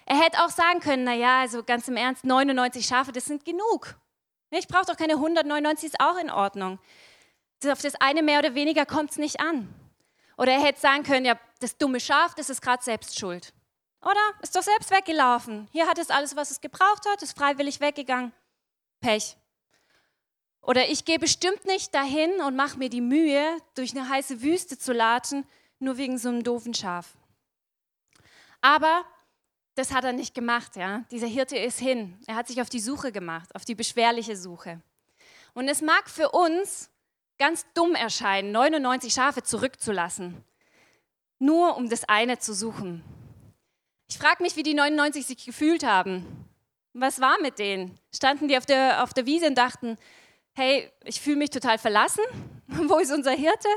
Er 0.06 0.18
hätte 0.20 0.42
auch 0.42 0.50
sagen 0.50 0.80
können, 0.80 1.04
naja, 1.04 1.40
also 1.40 1.62
ganz 1.62 1.86
im 1.88 1.96
Ernst, 1.96 2.24
99 2.24 2.86
Schafe, 2.86 3.12
das 3.12 3.26
sind 3.26 3.44
genug. 3.44 3.96
Ich 4.50 4.66
brauche 4.66 4.86
doch 4.86 4.96
keine 4.96 5.14
199, 5.14 5.88
ist 5.88 6.00
auch 6.00 6.16
in 6.16 6.30
Ordnung. 6.30 6.78
Auf 7.66 7.82
das 7.82 7.94
eine 7.96 8.22
mehr 8.22 8.38
oder 8.38 8.54
weniger 8.54 8.86
kommt 8.86 9.10
es 9.10 9.18
nicht 9.18 9.40
an. 9.40 9.68
Oder 10.38 10.52
er 10.52 10.62
hätte 10.62 10.80
sagen 10.80 11.02
können, 11.02 11.26
ja, 11.26 11.38
das 11.60 11.76
dumme 11.76 12.00
Schaf, 12.00 12.34
das 12.34 12.48
ist 12.48 12.62
gerade 12.62 12.82
selbst 12.82 13.18
schuld. 13.18 13.52
Oder? 14.00 14.20
Ist 14.40 14.56
doch 14.56 14.62
selbst 14.62 14.90
weggelaufen. 14.90 15.68
Hier 15.72 15.86
hat 15.86 15.98
es 15.98 16.10
alles, 16.10 16.36
was 16.36 16.52
es 16.52 16.60
gebraucht 16.60 17.04
hat, 17.06 17.22
ist 17.22 17.36
freiwillig 17.36 17.80
weggegangen. 17.80 18.32
Pech. 19.00 19.36
Oder 20.62 20.88
ich 20.88 21.04
gehe 21.04 21.18
bestimmt 21.18 21.64
nicht 21.66 21.94
dahin 21.94 22.40
und 22.40 22.56
mache 22.56 22.78
mir 22.78 22.88
die 22.88 23.00
Mühe, 23.00 23.58
durch 23.74 23.90
eine 23.96 24.08
heiße 24.08 24.40
Wüste 24.40 24.78
zu 24.78 24.92
latschen, 24.92 25.46
nur 25.80 25.98
wegen 25.98 26.16
so 26.16 26.28
einem 26.28 26.44
doofen 26.44 26.74
Schaf. 26.74 27.17
Aber 28.60 29.04
das 29.74 29.92
hat 29.92 30.04
er 30.04 30.12
nicht 30.12 30.34
gemacht, 30.34 30.76
ja. 30.76 31.04
Dieser 31.10 31.26
Hirte 31.26 31.56
ist 31.56 31.78
hin. 31.78 32.18
Er 32.26 32.34
hat 32.34 32.48
sich 32.48 32.60
auf 32.60 32.68
die 32.68 32.80
Suche 32.80 33.12
gemacht, 33.12 33.54
auf 33.54 33.64
die 33.64 33.74
beschwerliche 33.74 34.36
Suche. 34.36 34.80
Und 35.54 35.68
es 35.68 35.82
mag 35.82 36.10
für 36.10 36.30
uns 36.30 36.90
ganz 37.38 37.64
dumm 37.74 37.94
erscheinen, 37.94 38.52
99 38.52 39.12
Schafe 39.12 39.42
zurückzulassen, 39.42 40.44
nur 41.38 41.76
um 41.76 41.88
das 41.88 42.08
eine 42.08 42.38
zu 42.38 42.52
suchen. 42.52 43.04
Ich 44.08 44.18
frage 44.18 44.42
mich, 44.42 44.56
wie 44.56 44.62
die 44.62 44.74
99 44.74 45.26
sich 45.26 45.44
gefühlt 45.44 45.84
haben. 45.84 46.48
Was 46.94 47.20
war 47.20 47.40
mit 47.40 47.58
denen? 47.58 47.98
Standen 48.12 48.48
die 48.48 48.56
auf 48.56 48.66
der, 48.66 49.04
auf 49.04 49.14
der 49.14 49.26
Wiese 49.26 49.46
und 49.46 49.56
dachten, 49.56 49.96
hey, 50.54 50.90
ich 51.04 51.20
fühle 51.20 51.36
mich 51.36 51.50
total 51.50 51.78
verlassen. 51.78 52.24
Wo 52.66 52.98
ist 52.98 53.12
unser 53.12 53.32
Hirte? 53.32 53.68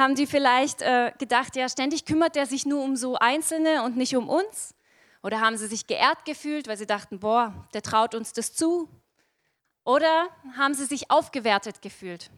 Haben 0.00 0.14
die 0.14 0.26
vielleicht 0.26 0.80
äh, 0.80 1.12
gedacht, 1.18 1.56
ja, 1.56 1.68
ständig 1.68 2.06
kümmert 2.06 2.34
er 2.34 2.46
sich 2.46 2.64
nur 2.64 2.82
um 2.82 2.96
so 2.96 3.16
Einzelne 3.16 3.82
und 3.82 3.98
nicht 3.98 4.16
um 4.16 4.30
uns? 4.30 4.74
Oder 5.22 5.42
haben 5.42 5.58
sie 5.58 5.66
sich 5.66 5.86
geehrt 5.86 6.24
gefühlt, 6.24 6.68
weil 6.68 6.78
sie 6.78 6.86
dachten, 6.86 7.20
boah, 7.20 7.52
der 7.74 7.82
traut 7.82 8.14
uns 8.14 8.32
das 8.32 8.54
zu? 8.54 8.88
Oder 9.84 10.30
haben 10.56 10.72
sie 10.72 10.86
sich 10.86 11.10
aufgewertet 11.10 11.82
gefühlt? 11.82 12.30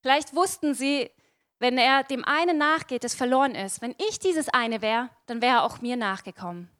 Vielleicht 0.00 0.36
wussten 0.36 0.74
sie, 0.74 1.10
wenn 1.58 1.76
er 1.76 2.04
dem 2.04 2.24
einen 2.24 2.56
nachgeht, 2.56 3.02
das 3.02 3.16
verloren 3.16 3.56
ist. 3.56 3.82
Wenn 3.82 3.96
ich 4.08 4.20
dieses 4.20 4.48
eine 4.48 4.80
wäre, 4.80 5.10
dann 5.26 5.42
wäre 5.42 5.56
er 5.56 5.64
auch 5.64 5.80
mir 5.80 5.96
nachgekommen. 5.96 6.70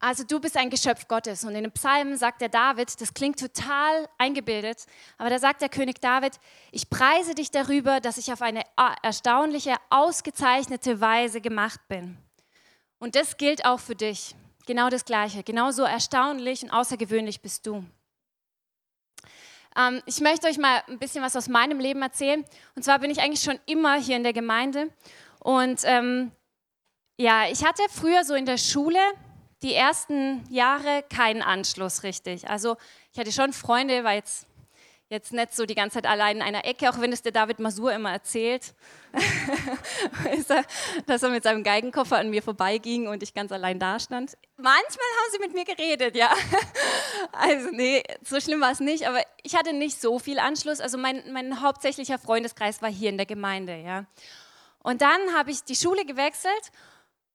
Also 0.00 0.22
du 0.22 0.38
bist 0.38 0.56
ein 0.56 0.70
Geschöpf 0.70 1.08
Gottes. 1.08 1.44
Und 1.44 1.54
in 1.54 1.64
den 1.64 1.72
Psalmen 1.72 2.16
sagt 2.16 2.40
der 2.40 2.48
David, 2.48 3.00
das 3.00 3.14
klingt 3.14 3.40
total 3.40 4.08
eingebildet, 4.16 4.86
aber 5.16 5.30
da 5.30 5.38
sagt 5.38 5.60
der 5.60 5.68
König 5.68 6.00
David, 6.00 6.38
ich 6.70 6.88
preise 6.88 7.34
dich 7.34 7.50
darüber, 7.50 8.00
dass 8.00 8.16
ich 8.16 8.32
auf 8.32 8.42
eine 8.42 8.62
erstaunliche, 9.02 9.74
ausgezeichnete 9.90 11.00
Weise 11.00 11.40
gemacht 11.40 11.80
bin. 11.88 12.16
Und 12.98 13.16
das 13.16 13.36
gilt 13.36 13.64
auch 13.64 13.80
für 13.80 13.96
dich. 13.96 14.34
Genau 14.66 14.88
das 14.88 15.04
Gleiche. 15.04 15.42
Genauso 15.42 15.82
erstaunlich 15.82 16.62
und 16.62 16.70
außergewöhnlich 16.70 17.40
bist 17.40 17.66
du. 17.66 17.84
Ähm, 19.76 20.02
ich 20.06 20.20
möchte 20.20 20.46
euch 20.46 20.58
mal 20.58 20.82
ein 20.88 20.98
bisschen 20.98 21.24
was 21.24 21.36
aus 21.36 21.48
meinem 21.48 21.80
Leben 21.80 22.02
erzählen. 22.02 22.44
Und 22.74 22.82
zwar 22.82 22.98
bin 22.98 23.10
ich 23.10 23.20
eigentlich 23.20 23.42
schon 23.42 23.58
immer 23.66 23.94
hier 23.94 24.16
in 24.16 24.24
der 24.24 24.32
Gemeinde. 24.32 24.90
Und 25.40 25.80
ähm, 25.84 26.32
ja, 27.16 27.48
ich 27.48 27.64
hatte 27.64 27.82
früher 27.90 28.24
so 28.24 28.34
in 28.34 28.46
der 28.46 28.58
Schule 28.58 29.00
die 29.62 29.74
ersten 29.74 30.44
Jahre 30.50 31.04
keinen 31.14 31.42
Anschluss 31.42 32.02
richtig. 32.02 32.48
Also 32.48 32.76
ich 33.12 33.18
hatte 33.18 33.32
schon 33.32 33.52
Freunde, 33.52 34.04
war 34.04 34.12
jetzt, 34.12 34.46
jetzt 35.08 35.32
nicht 35.32 35.54
so 35.54 35.66
die 35.66 35.74
ganze 35.74 35.94
Zeit 35.94 36.06
allein 36.06 36.36
in 36.36 36.42
einer 36.42 36.64
Ecke, 36.64 36.88
auch 36.88 37.00
wenn 37.00 37.12
es 37.12 37.22
der 37.22 37.32
David 37.32 37.58
Masur 37.58 37.92
immer 37.92 38.12
erzählt, 38.12 38.74
dass 41.06 41.22
er 41.22 41.30
mit 41.30 41.42
seinem 41.42 41.64
Geigenkoffer 41.64 42.18
an 42.18 42.30
mir 42.30 42.42
vorbeiging 42.42 43.08
und 43.08 43.22
ich 43.22 43.34
ganz 43.34 43.50
allein 43.50 43.80
da 43.80 43.98
stand. 43.98 44.36
Manchmal 44.56 44.76
haben 44.78 45.32
sie 45.32 45.38
mit 45.40 45.54
mir 45.54 45.64
geredet, 45.64 46.16
ja. 46.16 46.32
Also 47.32 47.70
nee, 47.72 48.02
so 48.24 48.40
schlimm 48.40 48.60
war 48.60 48.70
es 48.70 48.80
nicht, 48.80 49.06
aber 49.06 49.20
ich 49.42 49.56
hatte 49.56 49.72
nicht 49.72 50.00
so 50.00 50.18
viel 50.18 50.38
Anschluss. 50.38 50.80
Also 50.80 50.98
mein, 50.98 51.22
mein 51.32 51.62
hauptsächlicher 51.62 52.18
Freundeskreis 52.18 52.80
war 52.80 52.90
hier 52.90 53.10
in 53.10 53.16
der 53.16 53.26
Gemeinde, 53.26 53.76
ja. 53.76 54.06
Und 54.82 55.02
dann 55.02 55.34
habe 55.34 55.50
ich 55.50 55.64
die 55.64 55.76
Schule 55.76 56.04
gewechselt 56.04 56.72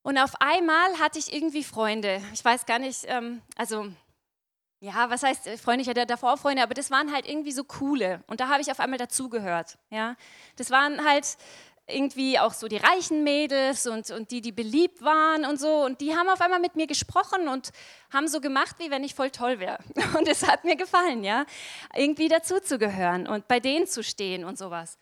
und 0.04 0.18
auf 0.18 0.34
einmal 0.40 1.00
hatte 1.00 1.18
ich 1.18 1.34
irgendwie 1.34 1.64
Freunde. 1.64 2.22
Ich 2.34 2.44
weiß 2.44 2.66
gar 2.66 2.80
nicht, 2.80 3.06
ähm, 3.08 3.42
also 3.56 3.88
ja, 4.82 5.10
was 5.10 5.24
heißt 5.24 5.48
äh, 5.48 5.58
Freunde? 5.58 5.82
Ich 5.82 5.88
hatte 5.88 6.06
davor 6.06 6.36
Freunde, 6.36 6.62
aber 6.62 6.74
das 6.74 6.92
waren 6.92 7.14
halt 7.14 7.26
irgendwie 7.28 7.54
so 7.54 7.64
coole. 7.64 8.22
Und 8.28 8.42
da 8.42 8.50
habe 8.50 8.62
ich 8.62 8.70
auf 8.70 8.82
einmal 8.82 9.00
dazugehört. 9.00 9.78
Ja, 9.90 10.18
das 10.58 10.72
waren 10.72 11.06
halt 11.06 11.38
irgendwie 11.88 12.38
auch 12.38 12.54
so 12.54 12.68
die 12.68 12.78
reichen 12.78 13.24
Mädels 13.24 13.88
und, 13.88 14.12
und 14.12 14.32
die, 14.32 14.42
die 14.42 14.52
beliebt 14.52 15.02
waren 15.02 15.46
und 15.46 15.58
so. 15.58 15.86
Und 15.86 16.02
die 16.02 16.16
haben 16.16 16.28
auf 16.28 16.42
einmal 16.42 16.60
mit 16.60 16.76
mir 16.76 16.88
gesprochen 16.88 17.48
und 17.48 17.72
haben 18.12 18.28
so 18.28 18.42
gemacht, 18.42 18.76
wie 18.80 18.92
wenn 18.92 19.06
ich 19.06 19.16
voll 19.16 19.32
toll 19.32 19.60
wäre. 19.60 19.80
Und 20.18 20.28
es 20.28 20.46
hat 20.46 20.66
mir 20.66 20.76
gefallen, 20.76 21.24
ja, 21.24 21.46
irgendwie 21.96 22.28
dazuzugehören 22.28 23.28
und 23.28 23.48
bei 23.48 23.60
denen 23.60 23.88
zu 23.88 24.04
stehen 24.04 24.46
und 24.46 24.58
sowas. 24.58 24.98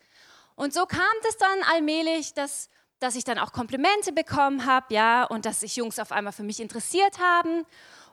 Und 0.54 0.72
so 0.72 0.86
kam 0.86 1.00
das 1.24 1.36
dann 1.36 1.62
allmählich, 1.72 2.34
dass 2.34 2.68
dass 3.02 3.16
ich 3.16 3.24
dann 3.24 3.38
auch 3.38 3.52
Komplimente 3.52 4.12
bekommen 4.12 4.66
habe, 4.66 4.94
ja, 4.94 5.24
und 5.24 5.44
dass 5.44 5.60
sich 5.60 5.76
Jungs 5.76 5.98
auf 5.98 6.12
einmal 6.12 6.32
für 6.32 6.42
mich 6.42 6.60
interessiert 6.60 7.18
haben. 7.18 7.64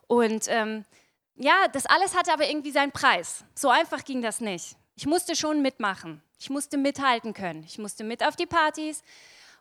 Und 0.08 0.46
ähm, 0.48 0.86
ja, 1.36 1.68
das 1.72 1.86
alles 1.86 2.16
hatte 2.16 2.34
aber 2.34 2.50
irgendwie 2.50 2.72
seinen 2.72 2.92
Preis. 2.92 3.44
So 3.56 3.70
einfach 3.70 4.04
ging 4.04 4.22
das 4.22 4.42
nicht. 4.42 4.76
Ich 4.96 5.06
musste 5.06 5.36
schon 5.36 5.62
mitmachen. 5.62 6.22
Ich 6.40 6.50
musste 6.50 6.78
mithalten 6.78 7.34
können. 7.34 7.64
Ich 7.64 7.78
musste 7.78 8.04
mit 8.04 8.26
auf 8.26 8.36
die 8.36 8.46
Partys. 8.46 9.04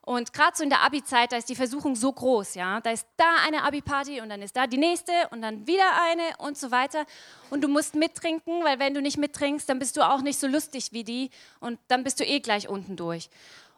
Und 0.03 0.33
gerade 0.33 0.57
so 0.57 0.63
in 0.65 0.71
der 0.71 0.83
Abi-Zeit, 0.83 1.33
da 1.33 1.37
ist 1.37 1.51
die 1.51 1.55
Versuchung 1.55 1.95
so 1.95 2.11
groß, 2.11 2.55
ja. 2.55 2.81
Da 2.81 2.93
ist 2.93 3.07
da 3.19 3.37
eine 3.47 3.63
Abi-Party 3.65 4.23
und 4.23 4.31
dann 4.31 4.41
ist 4.41 4.57
da 4.57 4.67
die 4.67 4.79
nächste 4.79 5.13
und 5.33 5.43
dann 5.43 5.67
wieder 5.67 5.85
eine 6.03 6.23
und 6.39 6.57
so 6.57 6.71
weiter. 6.71 7.05
Und 7.51 7.63
du 7.63 7.69
musst 7.69 7.95
mittrinken, 7.95 8.65
weil 8.65 8.79
wenn 8.79 8.95
du 8.95 9.03
nicht 9.03 9.19
mittrinkst, 9.19 9.69
dann 9.69 9.79
bist 9.79 9.99
du 9.99 10.01
auch 10.01 10.23
nicht 10.23 10.41
so 10.41 10.47
lustig 10.47 10.93
wie 10.93 11.05
die 11.05 11.31
und 11.61 11.79
dann 11.89 12.05
bist 12.05 12.21
du 12.21 12.25
eh 12.25 12.41
gleich 12.41 12.69
unten 12.69 12.97
durch. 12.97 13.29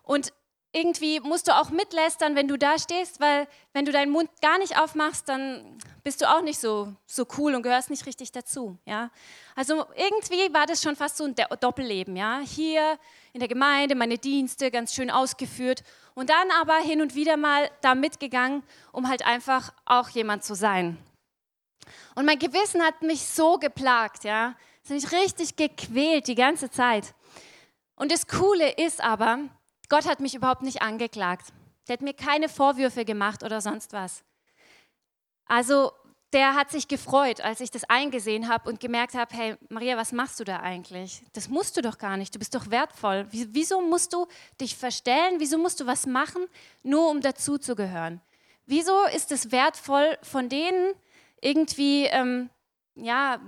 Und 0.05 0.33
irgendwie 0.73 1.19
musst 1.21 1.49
du 1.49 1.57
auch 1.57 1.71
mitlästern, 1.71 2.37
wenn 2.37 2.47
du 2.47 2.57
da 2.57 2.79
stehst, 2.79 3.21
weil 3.21 3.49
wenn 3.73 3.85
du 3.85 3.93
deinen 3.93 4.13
Mund 4.13 4.31
gar 4.41 4.59
nicht 4.59 4.79
aufmachst, 4.79 5.29
dann 5.29 5.79
bist 6.05 6.21
du 6.21 6.29
auch 6.29 6.43
nicht 6.43 6.61
so, 6.61 6.95
so 7.07 7.27
cool 7.39 7.55
und 7.55 7.63
gehörst 7.63 7.91
nicht 7.91 8.07
richtig 8.07 8.31
dazu. 8.31 8.79
Ja? 8.85 9.11
Also 9.57 9.85
irgendwie 9.97 10.53
war 10.55 10.67
das 10.67 10.81
schon 10.83 10.95
fast 10.95 11.17
so 11.17 11.25
ein 11.25 11.35
Doppelleben. 11.59 12.15
Ja? 12.15 12.41
Hier 12.45 12.99
in 13.33 13.41
der 13.41 13.49
Gemeinde 13.49 13.97
meine 13.97 14.19
Dienste 14.19 14.71
ganz 14.71 14.95
schön 14.95 15.11
ausgeführt 15.11 15.83
und 16.15 16.31
dann 16.31 16.51
aber 16.61 16.77
hin 16.77 17.03
und 17.03 17.17
wieder 17.17 17.37
mal 17.37 17.69
da 17.81 17.97
mitgegangen, 17.97 18.63
um 18.93 19.09
halt 19.09 19.27
einfach 19.27 19.73
auch 19.87 20.09
jemand 20.11 20.45
zu 20.45 20.55
sein. 20.55 20.99
Und 22.15 22.27
mein 22.27 22.39
Gewissen 22.39 22.83
hat 22.83 23.03
mich 23.03 23.27
so 23.27 23.59
geplagt, 23.59 24.23
ja, 24.23 24.55
es 24.85 24.91
hat 24.91 24.97
mich 24.97 25.13
richtig 25.13 25.57
gequält 25.57 26.29
die 26.29 26.37
ganze 26.37 26.71
Zeit. 26.71 27.15
Und 27.97 28.13
das 28.13 28.29
Coole 28.29 28.71
ist 28.71 29.03
aber, 29.03 29.41
Gott 29.91 30.07
hat 30.07 30.21
mich 30.21 30.35
überhaupt 30.35 30.63
nicht 30.63 30.81
angeklagt. 30.81 31.53
Der 31.87 31.95
hat 31.95 32.03
mir 32.03 32.15
keine 32.15 32.49
Vorwürfe 32.49 33.05
gemacht 33.05 33.43
oder 33.43 33.61
sonst 33.61 33.93
was. 33.93 34.23
Also 35.47 35.93
der 36.33 36.55
hat 36.55 36.71
sich 36.71 36.87
gefreut, 36.87 37.41
als 37.41 37.61
ich 37.61 37.73
das 37.73 37.83
eingesehen 37.91 38.49
habe 38.49 38.69
und 38.69 38.79
gemerkt 38.79 39.15
habe, 39.15 39.37
hey 39.37 39.57
Maria, 39.69 39.97
was 39.97 40.13
machst 40.13 40.39
du 40.39 40.45
da 40.45 40.61
eigentlich? 40.61 41.25
Das 41.33 41.49
musst 41.49 41.77
du 41.77 41.83
doch 41.83 41.99
gar 41.99 42.17
nicht, 42.17 42.33
du 42.33 42.39
bist 42.39 42.55
doch 42.55 42.71
wertvoll. 42.71 43.27
Wieso 43.31 43.81
musst 43.83 44.13
du 44.13 44.29
dich 44.61 44.77
verstellen? 44.77 45.41
Wieso 45.41 45.59
musst 45.59 45.81
du 45.81 45.87
was 45.87 46.07
machen, 46.07 46.47
nur 46.85 47.11
um 47.11 47.21
dazuzugehören? 47.21 48.21
Wieso 48.67 49.05
ist 49.07 49.33
es 49.33 49.51
wertvoll, 49.51 50.17
von 50.23 50.49
denen 50.49 50.95
irgendwie 51.41 52.05
ähm, 52.05 52.49
ja, 52.95 53.41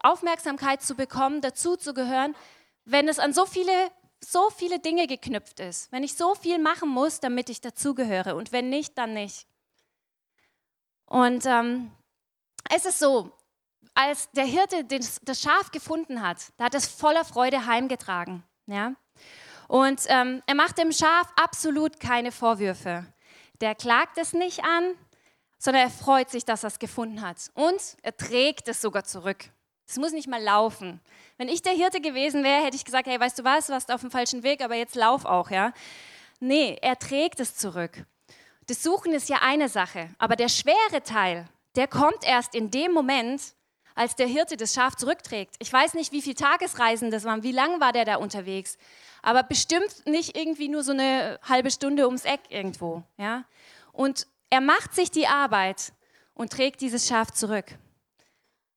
Aufmerksamkeit 0.00 0.80
zu 0.80 0.94
bekommen, 0.94 1.40
dazuzugehören, 1.40 2.36
wenn 2.84 3.08
es 3.08 3.18
an 3.18 3.32
so 3.32 3.46
viele 3.46 3.90
so 4.24 4.50
viele 4.50 4.78
Dinge 4.78 5.06
geknüpft 5.06 5.60
ist, 5.60 5.90
wenn 5.92 6.04
ich 6.04 6.16
so 6.16 6.34
viel 6.34 6.58
machen 6.58 6.88
muss, 6.88 7.20
damit 7.20 7.48
ich 7.48 7.60
dazugehöre 7.60 8.36
und 8.36 8.52
wenn 8.52 8.68
nicht, 8.68 8.96
dann 8.96 9.14
nicht. 9.14 9.46
Und 11.06 11.44
ähm, 11.44 11.90
es 12.70 12.86
ist 12.86 12.98
so, 12.98 13.32
als 13.94 14.30
der 14.30 14.44
Hirte 14.44 14.84
das, 14.84 15.20
das, 15.22 15.42
Schaf 15.42 15.70
gefunden 15.70 16.22
hat, 16.22 16.38
da 16.56 16.64
hat 16.64 16.74
es 16.74 16.86
voller 16.86 17.24
Freude 17.24 17.66
heimgetragen. 17.66 18.42
Ja? 18.66 18.94
Und 19.68 20.02
ähm, 20.08 20.42
er 20.46 20.54
macht 20.54 20.78
dem 20.78 20.92
Schaf 20.92 21.28
absolut 21.36 22.00
keine 22.00 22.32
Vorwürfe. 22.32 23.06
Der 23.60 23.74
klagt 23.74 24.18
es 24.18 24.32
nicht 24.32 24.64
an, 24.64 24.94
sondern 25.58 25.84
er 25.84 25.90
freut 25.90 26.30
sich, 26.30 26.44
dass 26.44 26.64
er 26.64 26.68
es 26.68 26.78
gefunden 26.78 27.20
hat. 27.20 27.50
Und 27.54 27.80
er 28.02 28.16
trägt 28.16 28.68
es 28.68 28.80
sogar 28.80 29.04
zurück. 29.04 29.44
Es 29.86 29.96
muss 29.98 30.12
nicht 30.12 30.28
mal 30.28 30.42
laufen. 30.42 31.00
Wenn 31.36 31.48
ich 31.48 31.62
der 31.62 31.72
Hirte 31.72 32.00
gewesen 32.00 32.44
wäre, 32.44 32.64
hätte 32.64 32.76
ich 32.76 32.84
gesagt, 32.84 33.06
hey, 33.06 33.18
weißt 33.18 33.38
du 33.38 33.44
was, 33.44 33.66
du 33.66 33.72
warst 33.72 33.90
auf 33.92 34.00
dem 34.00 34.10
falschen 34.10 34.42
Weg, 34.42 34.62
aber 34.62 34.74
jetzt 34.74 34.94
lauf 34.94 35.24
auch, 35.24 35.50
ja. 35.50 35.72
Nee, 36.40 36.78
er 36.80 36.98
trägt 36.98 37.40
es 37.40 37.56
zurück. 37.56 38.04
Das 38.66 38.82
Suchen 38.82 39.12
ist 39.12 39.28
ja 39.28 39.38
eine 39.42 39.68
Sache, 39.68 40.08
aber 40.18 40.36
der 40.36 40.48
schwere 40.48 41.02
Teil, 41.04 41.48
der 41.74 41.88
kommt 41.88 42.24
erst 42.24 42.54
in 42.54 42.70
dem 42.70 42.92
Moment, 42.92 43.54
als 43.94 44.16
der 44.16 44.26
Hirte 44.26 44.56
das 44.56 44.74
Schaf 44.74 44.94
zurückträgt. 44.96 45.56
Ich 45.58 45.72
weiß 45.72 45.94
nicht, 45.94 46.12
wie 46.12 46.22
viele 46.22 46.36
Tagesreisen 46.36 47.10
das 47.10 47.24
waren, 47.24 47.42
wie 47.42 47.52
lange 47.52 47.80
war 47.80 47.92
der 47.92 48.04
da 48.04 48.16
unterwegs, 48.16 48.78
aber 49.20 49.42
bestimmt 49.42 50.06
nicht 50.06 50.36
irgendwie 50.36 50.68
nur 50.68 50.82
so 50.82 50.92
eine 50.92 51.38
halbe 51.42 51.70
Stunde 51.70 52.06
ums 52.06 52.24
Eck 52.24 52.40
irgendwo, 52.48 53.02
ja. 53.18 53.44
Und 53.92 54.26
er 54.50 54.60
macht 54.60 54.94
sich 54.94 55.10
die 55.10 55.26
Arbeit 55.26 55.92
und 56.34 56.52
trägt 56.52 56.80
dieses 56.80 57.06
Schaf 57.06 57.30
zurück. 57.30 57.66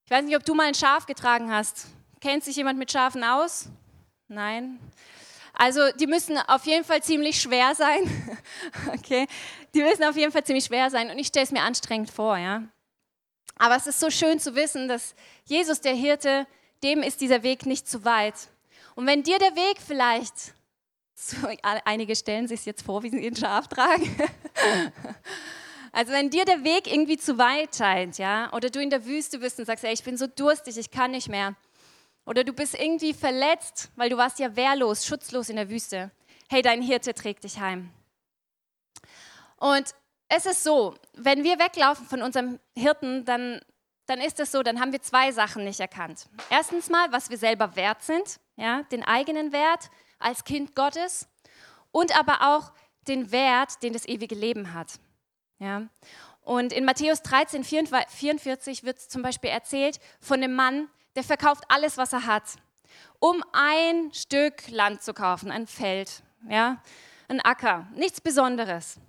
Ich 0.06 0.12
weiß 0.12 0.24
nicht, 0.24 0.36
ob 0.36 0.46
du 0.46 0.54
mal 0.54 0.68
ein 0.68 0.76
Schaf 0.76 1.08
getragen 1.08 1.52
hast. 1.52 1.88
Kennt 2.22 2.44
sich 2.44 2.56
jemand 2.56 2.78
mit 2.78 2.92
Schafen 2.92 3.24
aus? 3.24 3.70
Nein. 4.28 4.80
Also 5.54 5.82
die 5.94 6.06
müssen 6.06 6.38
auf 6.38 6.66
jeden 6.68 6.84
Fall 6.84 7.02
ziemlich 7.02 7.42
schwer 7.42 7.74
sein. 7.74 8.04
okay, 8.94 9.26
die 9.74 9.82
müssen 9.82 10.04
auf 10.04 10.16
jeden 10.16 10.32
Fall 10.32 10.44
ziemlich 10.44 10.66
schwer 10.66 10.92
sein 10.92 11.10
und 11.10 11.18
ich 11.18 11.28
stelle 11.28 11.46
es 11.46 11.52
mir 11.52 11.64
anstrengend 11.64 12.12
vor, 12.12 12.38
ja. 12.38 12.64
Aber 13.58 13.76
es 13.76 13.88
ist 13.88 14.00
so 14.00 14.12
schön 14.12 14.40
zu 14.40 14.54
wissen, 14.54 14.88
dass 14.88 15.16
Jesus, 15.46 15.82
der 15.82 15.96
Hirte, 15.96 16.46
dem 16.84 17.02
ist 17.02 17.22
dieser 17.22 17.42
Weg 17.42 17.66
nicht 17.66 17.88
zu 17.88 18.06
weit. 18.06 18.36
Und 18.94 19.08
wenn 19.08 19.24
dir 19.24 19.40
der 19.40 19.56
Weg 19.56 19.78
vielleicht, 19.86 20.54
zu, 21.16 21.36
einige 21.64 22.16
stellen 22.16 22.48
sich 22.48 22.66
jetzt 22.66 22.84
vor, 22.84 23.02
wie 23.02 23.10
sie 23.10 23.26
ein 23.26 23.36
Schaf 23.36 23.68
tragen. 23.70 24.04
Also 25.96 26.12
wenn 26.12 26.30
dir 26.30 26.44
der 26.44 26.66
Weg 26.66 26.92
irgendwie 26.92 27.16
zu 27.16 27.38
weit 27.38 27.74
scheint, 27.74 28.18
ja, 28.18 28.52
oder 28.52 28.70
du 28.70 28.82
in 28.82 28.90
der 28.90 29.06
Wüste 29.06 29.40
bist 29.40 29.60
und 29.60 29.66
sagst, 29.66 29.86
ey, 29.86 29.94
ich 29.94 30.04
bin 30.04 30.18
so 30.18 30.28
durstig, 30.28 30.78
ich 30.78 30.92
kann 30.92 31.12
nicht 31.12 31.30
mehr, 31.30 31.56
oder 32.26 32.44
du 32.44 32.52
bist 32.52 32.78
irgendwie 32.78 33.14
verletzt, 33.14 33.92
weil 33.96 34.10
du 34.10 34.18
warst 34.18 34.40
ja 34.40 34.58
wehrlos, 34.58 35.06
schutzlos 35.06 35.48
in 35.48 35.56
der 35.56 35.70
Wüste. 35.70 36.12
Hey, 36.50 36.62
dein 36.62 36.82
Hirte 36.82 37.14
trägt 37.14 37.46
dich 37.46 37.62
heim. 37.62 37.92
Und 39.56 39.96
es 40.28 40.46
ist 40.46 40.66
so, 40.66 40.96
wenn 41.14 41.46
wir 41.46 41.60
weglaufen 41.60 42.06
von 42.06 42.22
unserem 42.22 42.60
Hirten, 42.76 43.24
dann, 43.24 43.62
dann 44.06 44.20
ist 44.20 44.42
es 44.42 44.52
so, 44.52 44.64
dann 44.64 44.82
haben 44.82 44.92
wir 44.92 45.02
zwei 45.02 45.32
Sachen 45.32 45.64
nicht 45.64 45.80
erkannt. 45.80 46.28
Erstens 46.50 46.90
mal, 46.90 47.10
was 47.14 47.30
wir 47.30 47.38
selber 47.38 47.78
wert 47.78 48.04
sind, 48.04 48.42
ja, 48.58 48.84
den 48.92 49.06
eigenen 49.06 49.54
Wert 49.54 49.90
als 50.20 50.44
Kind 50.44 50.76
Gottes 50.76 51.30
und 51.94 52.20
aber 52.20 52.54
auch 52.54 52.74
den 53.08 53.32
Wert, 53.32 53.82
den 53.82 53.94
das 53.94 54.06
ewige 54.06 54.36
Leben 54.36 54.74
hat. 54.74 55.00
Ja. 55.60 55.88
Und 56.42 56.74
in 56.74 56.86
Matthäus 56.86 57.22
13, 57.24 57.64
44 57.64 58.84
wird 58.84 59.00
zum 59.00 59.22
Beispiel 59.22 59.50
erzählt 59.50 60.00
von 60.20 60.44
einem 60.44 60.54
Mann, 60.54 60.90
der 61.16 61.24
verkauft 61.24 61.64
alles, 61.70 61.98
was 61.98 62.14
er 62.14 62.26
hat, 62.26 62.44
um 63.20 63.44
ein 63.52 64.14
Stück 64.14 64.68
Land 64.70 65.02
zu 65.02 65.14
kaufen, 65.14 65.52
ein 65.52 65.66
Feld, 65.66 66.24
ja, 66.50 66.82
ein 67.28 67.42
Acker, 67.42 67.88
nichts 67.96 68.22
Besonderes. 68.22 69.00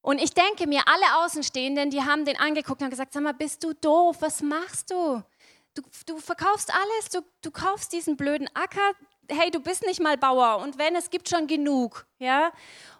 Und 0.00 0.20
ich 0.20 0.32
denke 0.32 0.66
mir, 0.66 0.82
alle 0.86 1.24
Außenstehenden, 1.24 1.90
die 1.90 2.02
haben 2.02 2.24
den 2.24 2.38
angeguckt 2.38 2.82
und 2.82 2.90
gesagt, 2.90 3.12
sag 3.12 3.22
mal, 3.22 3.34
bist 3.34 3.62
du 3.62 3.74
doof, 3.74 4.16
was 4.20 4.42
machst 4.42 4.90
du? 4.90 5.22
Du, 5.74 5.82
du 6.06 6.18
verkaufst 6.18 6.72
alles, 6.72 7.10
du, 7.10 7.20
du 7.42 7.50
kaufst 7.50 7.92
diesen 7.92 8.16
blöden 8.16 8.48
Acker, 8.54 8.92
hey, 9.28 9.50
du 9.50 9.60
bist 9.60 9.84
nicht 9.84 10.00
mal 10.00 10.16
Bauer 10.16 10.58
und 10.58 10.78
wenn, 10.78 10.96
es 10.96 11.10
gibt 11.10 11.28
schon 11.28 11.46
genug, 11.46 12.06
ja? 12.18 12.52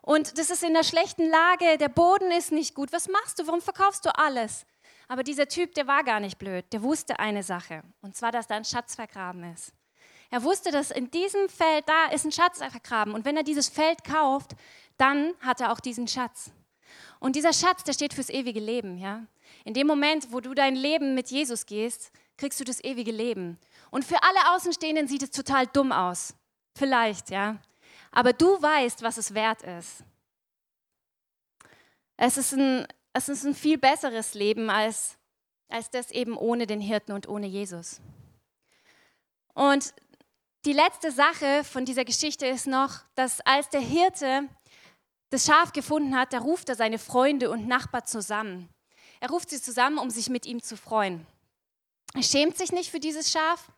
Und 0.02 0.38
das 0.38 0.50
ist 0.50 0.62
in 0.62 0.70
einer 0.70 0.84
schlechten 0.84 1.28
Lage, 1.28 1.78
der 1.78 1.88
Boden 1.88 2.30
ist 2.30 2.52
nicht 2.52 2.74
gut, 2.74 2.92
was 2.92 3.08
machst 3.08 3.38
du, 3.38 3.46
warum 3.46 3.60
verkaufst 3.60 4.04
du 4.04 4.16
alles? 4.16 4.64
Aber 5.08 5.22
dieser 5.22 5.48
Typ, 5.48 5.74
der 5.74 5.86
war 5.86 6.04
gar 6.04 6.20
nicht 6.20 6.38
blöd. 6.38 6.66
Der 6.72 6.82
wusste 6.82 7.18
eine 7.18 7.42
Sache. 7.42 7.82
Und 8.02 8.14
zwar, 8.14 8.30
dass 8.30 8.46
da 8.46 8.56
ein 8.56 8.64
Schatz 8.64 8.94
vergraben 8.94 9.42
ist. 9.54 9.72
Er 10.30 10.42
wusste, 10.42 10.70
dass 10.70 10.90
in 10.90 11.10
diesem 11.10 11.48
Feld, 11.48 11.88
da 11.88 12.06
ist 12.12 12.26
ein 12.26 12.32
Schatz 12.32 12.58
vergraben. 12.58 13.14
Und 13.14 13.24
wenn 13.24 13.36
er 13.36 13.42
dieses 13.42 13.70
Feld 13.70 14.04
kauft, 14.04 14.52
dann 14.98 15.32
hat 15.40 15.62
er 15.62 15.72
auch 15.72 15.80
diesen 15.80 16.06
Schatz. 16.06 16.50
Und 17.18 17.34
dieser 17.36 17.54
Schatz, 17.54 17.84
der 17.84 17.94
steht 17.94 18.12
fürs 18.12 18.28
ewige 18.28 18.60
Leben. 18.60 18.98
Ja? 18.98 19.24
In 19.64 19.72
dem 19.72 19.86
Moment, 19.86 20.30
wo 20.30 20.40
du 20.40 20.52
dein 20.52 20.76
Leben 20.76 21.14
mit 21.14 21.30
Jesus 21.30 21.64
gehst, 21.64 22.12
kriegst 22.36 22.60
du 22.60 22.64
das 22.64 22.84
ewige 22.84 23.10
Leben. 23.10 23.58
Und 23.90 24.04
für 24.04 24.22
alle 24.22 24.54
Außenstehenden 24.54 25.08
sieht 25.08 25.22
es 25.22 25.30
total 25.30 25.66
dumm 25.66 25.92
aus. 25.92 26.34
Vielleicht, 26.76 27.30
ja. 27.30 27.56
Aber 28.10 28.32
du 28.32 28.60
weißt, 28.60 29.02
was 29.02 29.16
es 29.18 29.34
wert 29.34 29.62
ist. 29.62 30.04
Es 32.16 32.36
ist 32.36 32.52
ein, 32.52 32.86
es 33.12 33.28
ist 33.28 33.44
ein 33.44 33.54
viel 33.54 33.78
besseres 33.78 34.34
Leben 34.34 34.70
als, 34.70 35.16
als 35.68 35.90
das 35.90 36.10
eben 36.10 36.36
ohne 36.36 36.66
den 36.66 36.80
Hirten 36.80 37.12
und 37.12 37.28
ohne 37.28 37.46
Jesus. 37.46 38.00
Und 39.54 39.92
die 40.64 40.72
letzte 40.72 41.12
Sache 41.12 41.64
von 41.64 41.84
dieser 41.84 42.04
Geschichte 42.04 42.46
ist 42.46 42.66
noch, 42.66 43.00
dass 43.14 43.40
als 43.42 43.68
der 43.70 43.80
Hirte 43.80 44.48
das 45.30 45.46
Schaf 45.46 45.72
gefunden 45.72 46.16
hat, 46.16 46.32
da 46.32 46.38
ruft 46.38 46.68
er 46.68 46.74
seine 46.74 46.98
Freunde 46.98 47.50
und 47.50 47.68
Nachbarn 47.68 48.06
zusammen. 48.06 48.68
Er 49.20 49.30
ruft 49.30 49.50
sie 49.50 49.60
zusammen, 49.60 49.98
um 49.98 50.10
sich 50.10 50.28
mit 50.28 50.46
ihm 50.46 50.62
zu 50.62 50.76
freuen. 50.76 51.26
Er 52.14 52.22
schämt 52.22 52.56
sich 52.56 52.72
nicht 52.72 52.90
für 52.90 53.00
dieses 53.00 53.30
Schaf. 53.30 53.70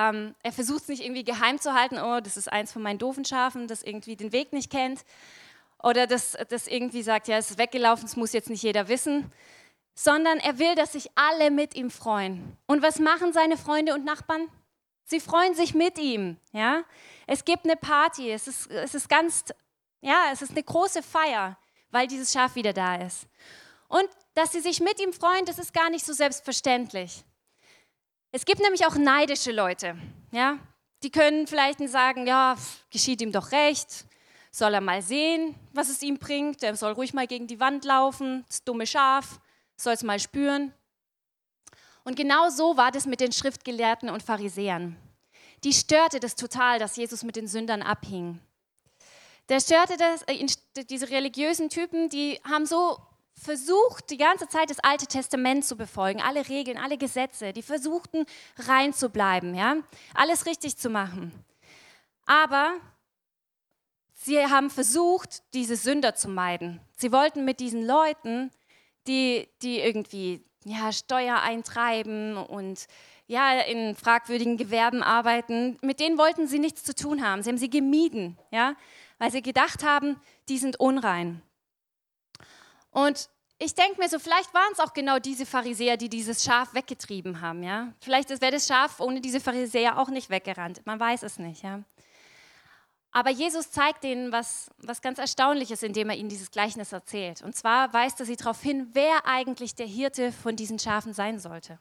Ähm, 0.00 0.34
er 0.42 0.52
versucht 0.52 0.82
es 0.82 0.88
nicht 0.88 1.02
irgendwie 1.02 1.24
geheim 1.24 1.60
zu 1.60 1.74
halten. 1.74 1.98
Oh, 1.98 2.20
das 2.20 2.36
ist 2.36 2.50
eins 2.50 2.72
von 2.72 2.82
meinen 2.82 2.98
doofen 2.98 3.24
Schafen, 3.24 3.68
das 3.68 3.82
irgendwie 3.82 4.16
den 4.16 4.32
Weg 4.32 4.52
nicht 4.52 4.70
kennt. 4.70 5.04
Oder 5.82 6.06
das, 6.06 6.36
das 6.48 6.66
irgendwie 6.66 7.02
sagt, 7.02 7.28
ja, 7.28 7.36
es 7.38 7.50
ist 7.50 7.58
weggelaufen, 7.58 8.06
es 8.06 8.16
muss 8.16 8.32
jetzt 8.32 8.50
nicht 8.50 8.62
jeder 8.62 8.88
wissen. 8.88 9.32
Sondern 9.94 10.38
er 10.38 10.58
will, 10.58 10.74
dass 10.74 10.92
sich 10.92 11.10
alle 11.14 11.50
mit 11.50 11.74
ihm 11.74 11.90
freuen. 11.90 12.56
Und 12.66 12.82
was 12.82 12.98
machen 12.98 13.32
seine 13.32 13.56
Freunde 13.56 13.94
und 13.94 14.04
Nachbarn? 14.04 14.48
Sie 15.04 15.20
freuen 15.20 15.54
sich 15.54 15.74
mit 15.74 15.98
ihm. 15.98 16.36
Ja? 16.52 16.84
Es 17.26 17.44
gibt 17.44 17.64
eine 17.64 17.76
Party, 17.76 18.30
es 18.30 18.46
ist, 18.46 18.70
es 18.70 18.94
ist 18.94 19.08
ganz, 19.08 19.44
ja, 20.00 20.28
es 20.32 20.40
ist 20.40 20.52
eine 20.52 20.62
große 20.62 21.02
Feier, 21.02 21.58
weil 21.90 22.06
dieses 22.06 22.32
Schaf 22.32 22.54
wieder 22.54 22.72
da 22.72 22.94
ist. 22.96 23.26
Und 23.88 24.08
dass 24.34 24.52
sie 24.52 24.60
sich 24.60 24.80
mit 24.80 25.00
ihm 25.00 25.12
freuen, 25.12 25.44
das 25.44 25.58
ist 25.58 25.74
gar 25.74 25.90
nicht 25.90 26.06
so 26.06 26.12
selbstverständlich. 26.12 27.24
Es 28.32 28.44
gibt 28.44 28.60
nämlich 28.60 28.86
auch 28.86 28.94
neidische 28.94 29.50
Leute, 29.50 29.96
ja, 30.30 30.58
die 31.02 31.10
können 31.10 31.46
vielleicht 31.48 31.80
sagen, 31.88 32.26
ja, 32.26 32.56
geschieht 32.90 33.20
ihm 33.22 33.32
doch 33.32 33.50
recht, 33.50 34.04
soll 34.52 34.74
er 34.74 34.80
mal 34.80 35.02
sehen, 35.02 35.54
was 35.72 35.88
es 35.88 36.02
ihm 36.02 36.18
bringt. 36.18 36.62
Er 36.62 36.76
soll 36.76 36.92
ruhig 36.92 37.14
mal 37.14 37.26
gegen 37.26 37.46
die 37.46 37.58
Wand 37.60 37.84
laufen, 37.84 38.44
das 38.48 38.62
dumme 38.64 38.86
Schaf, 38.86 39.40
soll 39.76 39.94
es 39.94 40.02
mal 40.02 40.20
spüren. 40.20 40.72
Und 42.04 42.16
genau 42.16 42.50
so 42.50 42.76
war 42.76 42.92
das 42.92 43.06
mit 43.06 43.20
den 43.20 43.32
Schriftgelehrten 43.32 44.10
und 44.10 44.22
Pharisäern. 44.22 44.96
Die 45.64 45.72
störte 45.72 46.20
das 46.20 46.36
total, 46.36 46.78
dass 46.78 46.96
Jesus 46.96 47.22
mit 47.22 47.36
den 47.36 47.46
Sündern 47.48 47.82
abhing. 47.82 48.40
Der 49.48 49.60
störte 49.60 49.96
das, 49.96 50.22
äh, 50.22 50.46
diese 50.84 51.10
religiösen 51.10 51.68
Typen, 51.68 52.08
die 52.08 52.40
haben 52.48 52.66
so 52.66 52.98
versucht, 53.40 54.10
die 54.10 54.18
ganze 54.18 54.48
Zeit 54.48 54.70
das 54.70 54.80
Alte 54.80 55.06
Testament 55.06 55.64
zu 55.64 55.76
befolgen, 55.76 56.20
alle 56.20 56.48
Regeln, 56.48 56.76
alle 56.76 56.98
Gesetze. 56.98 57.52
Die 57.52 57.62
versuchten, 57.62 58.26
rein 58.58 58.92
zu 58.92 59.08
bleiben, 59.08 59.54
ja? 59.54 59.76
alles 60.14 60.46
richtig 60.46 60.76
zu 60.76 60.90
machen. 60.90 61.32
Aber 62.26 62.74
Sie 64.22 64.38
haben 64.38 64.68
versucht, 64.68 65.42
diese 65.54 65.76
Sünder 65.76 66.14
zu 66.14 66.28
meiden. 66.28 66.78
Sie 66.94 67.10
wollten 67.10 67.46
mit 67.46 67.58
diesen 67.58 67.86
Leuten, 67.86 68.50
die, 69.06 69.48
die 69.62 69.80
irgendwie 69.80 70.44
ja, 70.64 70.92
Steuer 70.92 71.40
eintreiben 71.40 72.36
und 72.36 72.86
ja, 73.28 73.60
in 73.62 73.94
fragwürdigen 73.94 74.58
Gewerben 74.58 75.02
arbeiten, 75.02 75.78
mit 75.80 76.00
denen 76.00 76.18
wollten 76.18 76.46
sie 76.46 76.58
nichts 76.58 76.82
zu 76.82 76.94
tun 76.94 77.26
haben. 77.26 77.42
Sie 77.42 77.48
haben 77.48 77.56
sie 77.56 77.70
gemieden, 77.70 78.36
ja, 78.50 78.74
weil 79.18 79.32
sie 79.32 79.40
gedacht 79.40 79.84
haben, 79.84 80.20
die 80.50 80.58
sind 80.58 80.78
unrein. 80.78 81.40
Und 82.90 83.28
ich 83.58 83.74
denke 83.74 84.00
mir 84.00 84.08
so, 84.08 84.18
vielleicht 84.18 84.54
waren 84.54 84.72
es 84.72 84.80
auch 84.80 84.94
genau 84.94 85.18
diese 85.18 85.44
Pharisäer, 85.44 85.96
die 85.96 86.08
dieses 86.08 86.42
Schaf 86.42 86.72
weggetrieben 86.74 87.40
haben, 87.42 87.62
ja. 87.62 87.92
Vielleicht 88.00 88.30
wäre 88.30 88.52
das 88.52 88.66
Schaf 88.66 89.00
ohne 89.00 89.20
diese 89.20 89.40
Pharisäer 89.40 89.98
auch 89.98 90.08
nicht 90.08 90.30
weggerannt. 90.30 90.80
Man 90.86 90.98
weiß 90.98 91.22
es 91.22 91.38
nicht, 91.38 91.62
ja. 91.62 91.82
Aber 93.12 93.30
Jesus 93.30 93.70
zeigt 93.70 94.04
ihnen 94.04 94.30
was, 94.32 94.70
was 94.78 95.02
ganz 95.02 95.18
Erstaunliches, 95.18 95.82
indem 95.82 96.10
er 96.10 96.16
ihnen 96.16 96.28
dieses 96.28 96.50
Gleichnis 96.50 96.92
erzählt. 96.92 97.42
Und 97.42 97.56
zwar 97.56 97.92
weist 97.92 98.20
er 98.20 98.26
sie 98.26 98.36
darauf 98.36 98.62
hin, 98.62 98.88
wer 98.92 99.26
eigentlich 99.26 99.74
der 99.74 99.86
Hirte 99.86 100.32
von 100.32 100.56
diesen 100.56 100.78
Schafen 100.78 101.12
sein 101.12 101.38
sollte. 101.38 101.78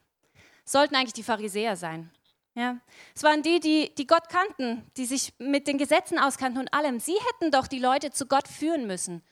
sollten 0.66 0.96
eigentlich 0.96 1.14
die 1.14 1.24
Pharisäer 1.24 1.76
sein. 1.76 2.12
Ja? 2.56 2.78
Es 3.16 3.24
waren 3.24 3.44
die, 3.44 3.60
die, 3.60 3.94
die 3.96 4.08
Gott 4.08 4.28
kannten, 4.30 4.90
die 4.98 5.06
sich 5.06 5.34
mit 5.38 5.68
den 5.68 5.78
Gesetzen 5.78 6.20
auskannten 6.20 6.60
und 6.60 6.74
allem. 6.74 7.00
Sie 7.00 7.16
hätten 7.30 7.52
doch 7.52 7.68
die 7.68 7.80
Leute 7.80 8.12
zu 8.12 8.26
Gott 8.26 8.48
führen 8.48 8.88
müssen. 8.88 9.24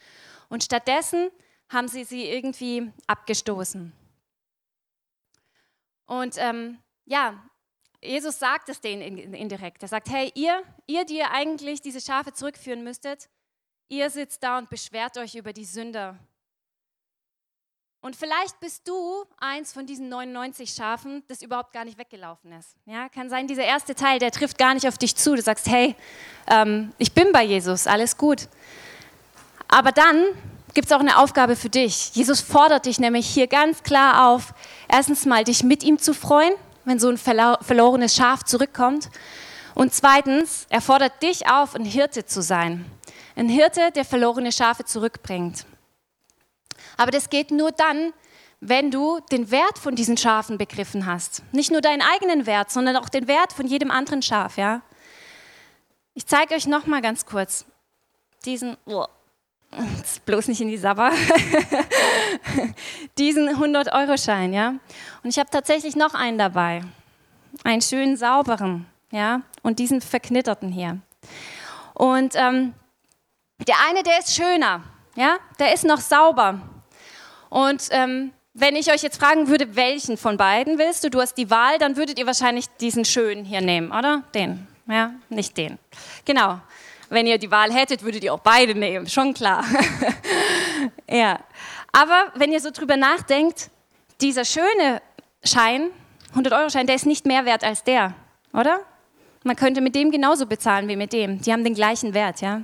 Und 0.49 0.63
stattdessen 0.63 1.29
haben 1.69 1.87
sie 1.87 2.03
sie 2.03 2.25
irgendwie 2.25 2.91
abgestoßen. 3.07 3.91
Und 6.05 6.35
ähm, 6.37 6.77
ja, 7.05 7.43
Jesus 8.01 8.39
sagt 8.39 8.69
es 8.69 8.79
denen 8.79 9.17
indirekt. 9.33 9.81
Er 9.81 9.89
sagt, 9.89 10.09
hey, 10.09 10.31
ihr, 10.35 10.63
ihr, 10.85 11.05
die 11.05 11.17
ihr 11.17 11.31
eigentlich 11.31 11.81
diese 11.81 11.99
Schafe 11.99 12.31
zurückführen 12.31 12.83
müsstet, 12.83 13.29
ihr 13.89 14.09
sitzt 14.09 14.43
da 14.43 14.57
und 14.57 14.69
beschwert 14.69 15.17
euch 15.17 15.35
über 15.35 15.51
die 15.51 15.65
Sünder. 15.65 16.17
Und 17.99 18.15
vielleicht 18.15 18.59
bist 18.59 18.87
du 18.87 19.25
eins 19.37 19.73
von 19.73 19.85
diesen 19.85 20.07
99 20.07 20.71
Schafen, 20.71 21.23
das 21.27 21.41
überhaupt 21.41 21.73
gar 21.73 21.83
nicht 21.83 21.97
weggelaufen 21.97 22.51
ist. 22.53 22.75
Ja, 22.85 23.09
kann 23.09 23.29
sein, 23.29 23.47
dieser 23.47 23.63
erste 23.63 23.95
Teil, 23.95 24.19
der 24.19 24.31
trifft 24.31 24.57
gar 24.57 24.75
nicht 24.75 24.87
auf 24.87 24.97
dich 24.97 25.15
zu. 25.15 25.35
Du 25.35 25.41
sagst, 25.41 25.67
hey, 25.67 25.95
ähm, 26.47 26.93
ich 26.99 27.13
bin 27.13 27.31
bei 27.31 27.43
Jesus, 27.43 27.87
alles 27.87 28.15
gut. 28.15 28.47
Aber 29.67 29.91
dann 29.91 30.25
gibt 30.77 30.91
es 30.91 30.93
auch 30.93 30.99
eine 30.99 31.17
Aufgabe 31.17 31.55
für 31.55 31.69
dich. 31.69 32.11
Jesus 32.13 32.39
fordert 32.39 32.85
dich 32.85 32.99
nämlich 32.99 33.27
hier 33.27 33.47
ganz 33.47 33.81
klar 33.81 34.29
auf, 34.29 34.53
erstens 34.87 35.25
mal 35.25 35.43
dich 35.43 35.63
mit 35.63 35.81
ihm 35.81 35.97
zu 35.97 36.13
freuen 36.13 36.53
wenn 36.87 36.99
so 36.99 37.09
ein 37.09 37.17
verlorenes 37.17 38.15
Schaf 38.15 38.43
zurückkommt. 38.43 39.09
Und 39.75 39.93
zweitens, 39.93 40.65
er 40.69 40.81
fordert 40.81 41.21
dich 41.21 41.49
auf, 41.49 41.75
ein 41.75 41.83
Hirte 41.83 42.25
zu 42.25 42.41
sein. 42.41 42.85
Ein 43.35 43.49
Hirte, 43.49 43.91
der 43.91 44.05
verlorene 44.05 44.51
Schafe 44.51 44.85
zurückbringt. 44.85 45.65
Aber 46.95 47.11
das 47.11 47.29
geht 47.29 47.51
nur 47.51 47.71
dann, 47.71 48.13
wenn 48.61 48.89
du 48.89 49.19
den 49.31 49.51
Wert 49.51 49.77
von 49.77 49.95
diesen 49.95 50.15
Schafen 50.15 50.57
begriffen 50.57 51.05
hast. 51.05 51.43
Nicht 51.51 51.71
nur 51.71 51.81
deinen 51.81 52.01
eigenen 52.01 52.45
Wert, 52.45 52.71
sondern 52.71 52.95
auch 52.95 53.09
den 53.09 53.27
Wert 53.27 53.51
von 53.51 53.67
jedem 53.67 53.91
anderen 53.91 54.21
Schaf, 54.21 54.57
ja? 54.57 54.81
Ich 56.13 56.25
zeige 56.25 56.55
euch 56.55 56.67
noch 56.67 56.85
mal 56.85 57.01
ganz 57.01 57.25
kurz 57.25 57.65
diesen 58.45 58.77
oh, 58.85 59.05
bloß 60.25 60.47
nicht 60.47 60.61
in 60.61 60.69
die 60.69 60.77
Sabber. 60.77 61.11
diesen 63.17 63.49
100 63.49 63.93
Euro 63.93 64.17
Schein, 64.17 64.53
ja? 64.53 64.75
Und 65.23 65.29
ich 65.29 65.39
habe 65.39 65.49
tatsächlich 65.49 65.95
noch 65.95 66.13
einen 66.13 66.37
dabei. 66.37 66.81
Einen 67.63 67.81
schönen 67.81 68.17
sauberen, 68.17 68.85
ja? 69.11 69.41
Und 69.63 69.79
diesen 69.79 70.01
verknitterten 70.01 70.71
hier. 70.71 70.99
Und 71.93 72.33
ähm, 72.35 72.73
der 73.67 73.75
eine, 73.89 74.03
der 74.03 74.19
ist 74.19 74.35
schöner, 74.35 74.83
ja? 75.15 75.37
Der 75.59 75.73
ist 75.73 75.83
noch 75.83 75.99
sauber. 75.99 76.61
Und 77.49 77.87
ähm, 77.91 78.31
wenn 78.53 78.75
ich 78.75 78.91
euch 78.91 79.03
jetzt 79.03 79.19
fragen 79.19 79.47
würde, 79.47 79.75
welchen 79.75 80.17
von 80.17 80.37
beiden 80.37 80.77
willst 80.77 81.03
du, 81.03 81.09
du 81.09 81.21
hast 81.21 81.35
die 81.35 81.49
Wahl, 81.49 81.77
dann 81.77 81.95
würdet 81.95 82.17
ihr 82.19 82.25
wahrscheinlich 82.25 82.67
diesen 82.81 83.05
schönen 83.05 83.45
hier 83.45 83.61
nehmen, 83.61 83.91
oder? 83.91 84.23
Den, 84.33 84.67
ja, 84.87 85.11
nicht 85.29 85.57
den. 85.57 85.77
Genau. 86.25 86.59
Wenn 87.09 87.25
ihr 87.25 87.37
die 87.37 87.51
Wahl 87.51 87.73
hättet, 87.73 88.03
würdet 88.03 88.23
ihr 88.23 88.33
auch 88.33 88.39
beide 88.39 88.75
nehmen, 88.75 89.07
schon 89.07 89.33
klar. 89.33 89.63
ja. 91.09 91.39
Aber 91.91 92.31
wenn 92.35 92.51
ihr 92.51 92.59
so 92.59 92.71
drüber 92.71 92.97
nachdenkt, 92.97 93.69
dieser 94.21 94.45
schöne 94.45 95.01
Schein, 95.43 95.89
100-Euro-Schein, 96.35 96.87
der 96.87 96.95
ist 96.95 97.05
nicht 97.05 97.25
mehr 97.25 97.45
wert 97.45 97.63
als 97.63 97.83
der, 97.83 98.13
oder? 98.53 98.81
Man 99.43 99.55
könnte 99.55 99.79
mit 99.81 99.95
dem 99.95 100.11
genauso 100.11 100.45
bezahlen 100.45 100.87
wie 100.89 100.95
mit 100.95 101.13
dem. 101.13 101.41
Die 101.41 101.53
haben 101.53 101.63
den 101.63 101.73
gleichen 101.73 102.13
Wert, 102.13 102.41
ja. 102.41 102.63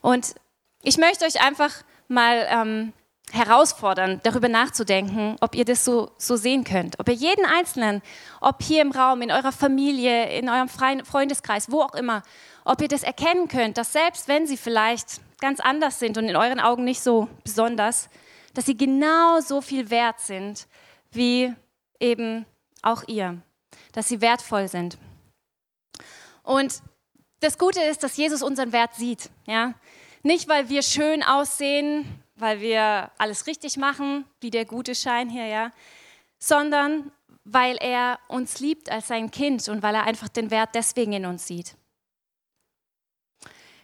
Und 0.00 0.34
ich 0.82 0.98
möchte 0.98 1.24
euch 1.24 1.40
einfach 1.40 1.72
mal 2.08 2.46
ähm, 2.50 2.92
herausfordern, 3.32 4.20
darüber 4.22 4.48
nachzudenken, 4.48 5.36
ob 5.40 5.54
ihr 5.54 5.64
das 5.64 5.84
so, 5.84 6.12
so 6.16 6.36
sehen 6.36 6.64
könnt. 6.64 6.98
Ob 7.00 7.08
ihr 7.08 7.14
jeden 7.14 7.44
Einzelnen, 7.44 8.02
ob 8.40 8.62
hier 8.62 8.82
im 8.82 8.92
Raum, 8.92 9.22
in 9.22 9.30
eurer 9.30 9.52
Familie, 9.52 10.30
in 10.38 10.48
eurem 10.48 10.68
Freundeskreis, 10.68 11.70
wo 11.70 11.82
auch 11.82 11.94
immer, 11.94 12.22
ob 12.64 12.80
ihr 12.80 12.88
das 12.88 13.02
erkennen 13.02 13.48
könnt, 13.48 13.78
dass 13.78 13.92
selbst 13.92 14.28
wenn 14.28 14.46
sie 14.46 14.56
vielleicht 14.56 15.20
ganz 15.40 15.60
anders 15.60 15.98
sind 15.98 16.18
und 16.18 16.28
in 16.28 16.36
euren 16.36 16.60
Augen 16.60 16.84
nicht 16.84 17.00
so 17.00 17.28
besonders, 17.44 18.08
dass 18.54 18.66
sie 18.66 18.76
genau 18.76 19.40
so 19.40 19.60
viel 19.60 19.90
wert 19.90 20.20
sind 20.20 20.66
wie 21.10 21.54
eben 22.00 22.46
auch 22.82 23.02
ihr, 23.06 23.40
dass 23.92 24.08
sie 24.08 24.20
wertvoll 24.20 24.68
sind. 24.68 24.98
Und 26.42 26.80
das 27.40 27.58
Gute 27.58 27.80
ist, 27.80 28.02
dass 28.02 28.16
Jesus 28.16 28.42
unseren 28.42 28.72
Wert 28.72 28.94
sieht. 28.94 29.30
Ja? 29.46 29.74
Nicht, 30.22 30.48
weil 30.48 30.68
wir 30.68 30.82
schön 30.82 31.22
aussehen, 31.22 32.22
weil 32.36 32.60
wir 32.60 33.10
alles 33.18 33.46
richtig 33.46 33.76
machen, 33.76 34.24
wie 34.40 34.50
der 34.50 34.64
gute 34.64 34.94
Schein 34.94 35.28
hier, 35.28 35.46
ja, 35.46 35.72
sondern 36.38 37.10
weil 37.44 37.76
er 37.80 38.18
uns 38.28 38.60
liebt 38.60 38.90
als 38.90 39.08
sein 39.08 39.30
Kind 39.30 39.68
und 39.68 39.82
weil 39.82 39.94
er 39.94 40.04
einfach 40.04 40.28
den 40.28 40.50
Wert 40.50 40.70
deswegen 40.74 41.12
in 41.12 41.26
uns 41.26 41.46
sieht. 41.46 41.76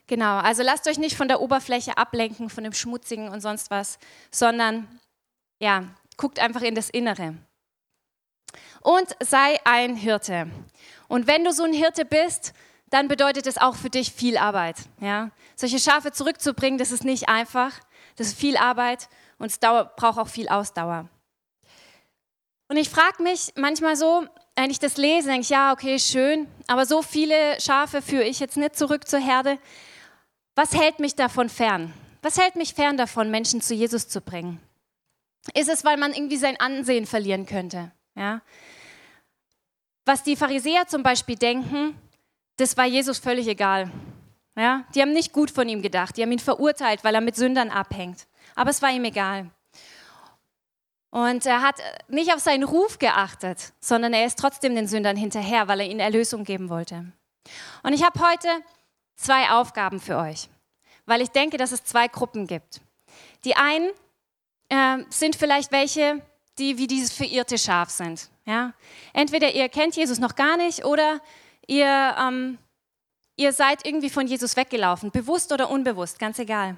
Genau, 0.06 0.38
also 0.38 0.62
lasst 0.62 0.86
euch 0.88 0.98
nicht 0.98 1.16
von 1.16 1.28
der 1.28 1.40
Oberfläche 1.40 1.96
ablenken, 1.96 2.50
von 2.50 2.64
dem 2.64 2.72
Schmutzigen 2.72 3.28
und 3.28 3.40
sonst 3.40 3.70
was, 3.70 3.98
sondern 4.30 5.00
ja, 5.58 5.84
guckt 6.16 6.38
einfach 6.38 6.62
in 6.62 6.74
das 6.74 6.90
Innere. 6.90 7.36
Und 8.82 9.16
sei 9.20 9.58
ein 9.64 9.94
Hirte. 9.94 10.50
Und 11.08 11.28
wenn 11.28 11.44
du 11.44 11.52
so 11.52 11.62
ein 11.62 11.72
Hirte 11.72 12.04
bist, 12.04 12.52
dann 12.92 13.09
bedeutet 13.09 13.46
es 13.46 13.57
auch 13.57 13.74
für 13.74 13.88
dich 13.88 14.12
viel 14.12 14.37
Arbeit. 14.37 14.76
Ja? 15.00 15.31
Solche 15.57 15.78
Schafe 15.78 16.12
zurückzubringen, 16.12 16.78
das 16.78 16.92
ist 16.92 17.05
nicht 17.05 17.28
einfach. 17.28 17.72
Das 18.16 18.28
ist 18.28 18.38
viel 18.38 18.59
Arbeit 18.59 19.09
und 19.38 19.50
es 19.50 19.59
braucht 19.59 20.18
auch 20.18 20.28
viel 20.28 20.48
Ausdauer. 20.48 21.09
Und 22.68 22.76
ich 22.76 22.90
frage 22.90 23.22
mich 23.22 23.52
manchmal 23.57 23.96
so, 23.96 24.26
wenn 24.57 24.70
ich 24.70 24.78
das 24.78 24.98
lese, 24.98 25.28
denke 25.28 25.42
ich, 25.42 25.48
ja, 25.48 25.72
okay, 25.72 25.98
schön, 25.98 26.46
aber 26.66 26.85
so 26.85 27.00
viele 27.00 27.59
Schafe 27.61 28.02
führe 28.02 28.24
ich 28.24 28.40
jetzt 28.40 28.59
nicht 28.59 28.76
zurück 28.76 29.09
zur 29.09 29.20
Herde. 29.20 29.59
Was 30.55 30.74
hält 30.74 30.98
mich 30.98 31.14
davon 31.14 31.48
fern? 31.48 31.94
Was 32.20 32.38
hält 32.38 32.57
mich 32.57 32.74
fern 32.74 32.98
davon, 32.98 33.31
Menschen 33.31 33.62
zu 33.62 33.74
Jesus 33.74 34.09
zu 34.09 34.20
bringen? 34.20 34.61
Ist 35.55 35.70
es, 35.70 35.85
weil 35.85 35.96
man 35.96 36.12
irgendwie 36.12 36.37
sein 36.37 36.61
Ansehen 36.61 37.07
verlieren 37.07 37.46
könnte? 37.46 37.90
Ja? 38.14 38.42
Was 40.05 40.22
die 40.22 40.37
Pharisäer 40.37 40.87
zum 40.87 41.02
Beispiel 41.02 41.37
denken, 41.37 41.98
das 42.56 42.76
war 42.76 42.86
Jesus 42.86 43.18
völlig 43.18 43.46
egal. 43.48 43.90
Ja, 44.56 44.84
die 44.94 45.00
haben 45.00 45.12
nicht 45.12 45.32
gut 45.32 45.50
von 45.50 45.68
ihm 45.68 45.80
gedacht, 45.80 46.16
die 46.16 46.22
haben 46.22 46.32
ihn 46.32 46.38
verurteilt, 46.38 47.04
weil 47.04 47.14
er 47.14 47.22
mit 47.22 47.36
Sündern 47.36 47.70
abhängt. 47.70 48.26
Aber 48.54 48.70
es 48.70 48.82
war 48.82 48.90
ihm 48.90 49.04
egal. 49.04 49.50
Und 51.10 51.44
er 51.46 51.62
hat 51.62 51.76
nicht 52.08 52.32
auf 52.32 52.40
seinen 52.40 52.64
Ruf 52.64 52.98
geachtet, 52.98 53.72
sondern 53.80 54.12
er 54.12 54.26
ist 54.26 54.38
trotzdem 54.38 54.74
den 54.74 54.88
Sündern 54.88 55.16
hinterher, 55.16 55.68
weil 55.68 55.80
er 55.80 55.86
ihnen 55.86 56.00
Erlösung 56.00 56.44
geben 56.44 56.68
wollte. 56.68 57.12
Und 57.82 57.92
ich 57.92 58.02
habe 58.02 58.20
heute 58.20 58.48
zwei 59.16 59.50
Aufgaben 59.50 60.00
für 60.00 60.16
euch, 60.16 60.48
weil 61.06 61.20
ich 61.20 61.30
denke, 61.30 61.56
dass 61.56 61.72
es 61.72 61.84
zwei 61.84 62.08
Gruppen 62.08 62.46
gibt. 62.46 62.80
Die 63.44 63.56
einen 63.56 63.90
äh, 64.68 65.04
sind 65.10 65.36
vielleicht 65.36 65.70
welche, 65.72 66.22
die 66.58 66.78
wie 66.78 66.86
dieses 66.86 67.12
verirrte 67.12 67.58
Schaf 67.58 67.90
sind. 67.90 68.30
Ja? 68.46 68.72
Entweder 69.12 69.52
ihr 69.52 69.68
kennt 69.68 69.96
Jesus 69.96 70.18
noch 70.18 70.34
gar 70.34 70.56
nicht 70.56 70.84
oder 70.84 71.20
ihr 71.66 72.16
ähm, 72.18 72.59
Ihr 73.37 73.53
seid 73.53 73.87
irgendwie 73.87 74.11
von 74.11 74.27
Jesus 74.27 74.57
weggelaufen, 74.57 75.11
bewusst 75.11 75.53
oder 75.53 75.70
unbewusst, 75.70 76.18
ganz 76.18 76.38
egal. 76.38 76.77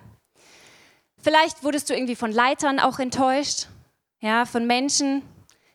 Vielleicht 1.20 1.64
wurdest 1.64 1.90
du 1.90 1.94
irgendwie 1.94 2.16
von 2.16 2.30
Leitern 2.30 2.78
auch 2.78 2.98
enttäuscht, 2.98 3.66
ja, 4.20 4.44
von 4.44 4.66
Menschen, 4.66 5.22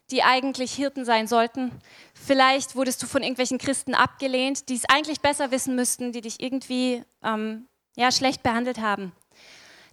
die 0.10 0.24
eigentlich 0.24 0.72
Hirten 0.74 1.06
sein 1.06 1.28
sollten. 1.28 1.72
Vielleicht 2.14 2.76
wurdest 2.76 3.04
du 3.04 3.08
von 3.08 3.22
irgendwelchen 3.22 3.58
Christen 3.58 3.94
abgelehnt, 3.94 4.70
die 4.70 4.76
es 4.76 4.86
eigentlich 4.86 5.22
besser 5.22 5.52
wissen 5.52 5.76
müssten, 5.76 6.12
die 6.12 6.22
dich 6.22 6.42
irgendwie 6.42 7.04
ähm, 7.24 7.68
ja, 7.96 8.12
schlecht 8.12 8.42
behandelt 8.42 8.80
haben. 8.80 9.12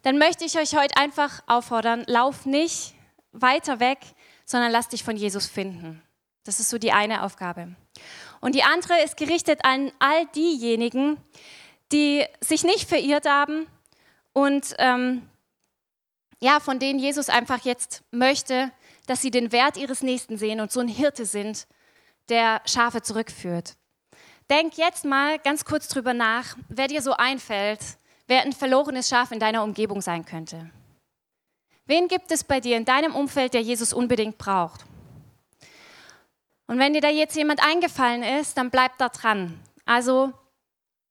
Dann 0.02 0.18
möchte 0.18 0.44
ich 0.44 0.56
euch 0.56 0.76
heute 0.76 0.96
einfach 0.96 1.42
auffordern, 1.46 2.04
lauf 2.06 2.46
nicht 2.46 2.94
weiter 3.32 3.80
weg, 3.80 3.98
sondern 4.44 4.70
lass 4.70 4.88
dich 4.88 5.02
von 5.02 5.16
Jesus 5.16 5.46
finden. 5.46 6.00
Das 6.44 6.60
ist 6.60 6.70
so 6.70 6.78
die 6.78 6.92
eine 6.92 7.24
Aufgabe. 7.24 7.74
Und 8.40 8.54
die 8.54 8.62
andere 8.62 9.02
ist 9.02 9.16
gerichtet 9.16 9.60
an 9.64 9.92
all 9.98 10.26
diejenigen, 10.34 11.16
die 11.92 12.24
sich 12.40 12.64
nicht 12.64 12.88
verirrt 12.88 13.26
haben 13.26 13.66
und 14.32 14.74
ähm, 14.78 15.28
ja, 16.40 16.60
von 16.60 16.78
denen 16.78 16.98
Jesus 16.98 17.28
einfach 17.28 17.64
jetzt 17.64 18.02
möchte, 18.10 18.70
dass 19.06 19.22
sie 19.22 19.30
den 19.30 19.52
Wert 19.52 19.76
ihres 19.76 20.02
Nächsten 20.02 20.36
sehen 20.36 20.60
und 20.60 20.70
so 20.70 20.80
ein 20.80 20.88
Hirte 20.88 21.24
sind, 21.24 21.66
der 22.28 22.60
Schafe 22.66 23.02
zurückführt. 23.02 23.76
Denk 24.50 24.76
jetzt 24.76 25.04
mal 25.04 25.38
ganz 25.38 25.64
kurz 25.64 25.88
drüber 25.88 26.12
nach, 26.12 26.56
wer 26.68 26.88
dir 26.88 27.02
so 27.02 27.12
einfällt, 27.12 27.80
wer 28.26 28.42
ein 28.42 28.52
verlorenes 28.52 29.08
Schaf 29.08 29.32
in 29.32 29.40
deiner 29.40 29.62
Umgebung 29.62 30.02
sein 30.02 30.24
könnte. 30.24 30.70
Wen 31.86 32.08
gibt 32.08 32.30
es 32.32 32.44
bei 32.44 32.60
dir 32.60 32.76
in 32.76 32.84
deinem 32.84 33.14
Umfeld, 33.14 33.54
der 33.54 33.62
Jesus 33.62 33.92
unbedingt 33.92 34.38
braucht? 34.38 34.84
Und 36.66 36.78
wenn 36.78 36.94
dir 36.94 37.00
da 37.00 37.08
jetzt 37.08 37.36
jemand 37.36 37.62
eingefallen 37.62 38.22
ist, 38.22 38.58
dann 38.58 38.70
bleibt 38.70 39.00
da 39.00 39.08
dran. 39.08 39.60
Also 39.84 40.32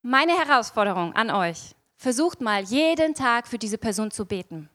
meine 0.02 0.34
Herausforderung 0.38 1.14
an 1.14 1.32
euch, 1.32 1.76
versucht 1.98 2.42
mal 2.42 2.64
jeden 2.64 3.16
Tag 3.16 3.48
für 3.48 3.58
diese 3.58 3.78
Person 3.78 4.12
zu 4.12 4.26
beten. 4.26 4.70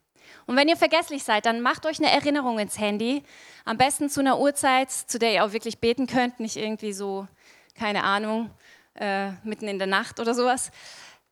Und 0.47 0.57
wenn 0.57 0.69
ihr 0.69 0.77
vergesslich 0.77 1.23
seid, 1.23 1.47
dann 1.47 1.61
macht 1.61 1.87
euch 1.87 1.99
eine 1.99 2.11
Erinnerung 2.11 2.59
ins 2.59 2.79
Handy. 2.79 3.23
Am 3.65 3.77
besten 3.77 4.09
zu 4.09 4.21
einer 4.21 4.39
Uhrzeit, 4.41 4.91
zu 4.91 5.19
der 5.19 5.35
ihr 5.35 5.45
auch 5.45 5.53
wirklich 5.53 5.79
beten 5.79 6.07
könnt, 6.07 6.41
nicht 6.41 6.57
irgendwie 6.57 6.93
so, 6.93 7.29
keine 7.75 8.05
Ahnung, 8.05 8.51
äh, 8.95 9.31
mitten 9.45 9.69
in 9.69 9.79
der 9.79 9.87
Nacht 9.87 10.19
oder 10.19 10.35
sowas. 10.35 10.71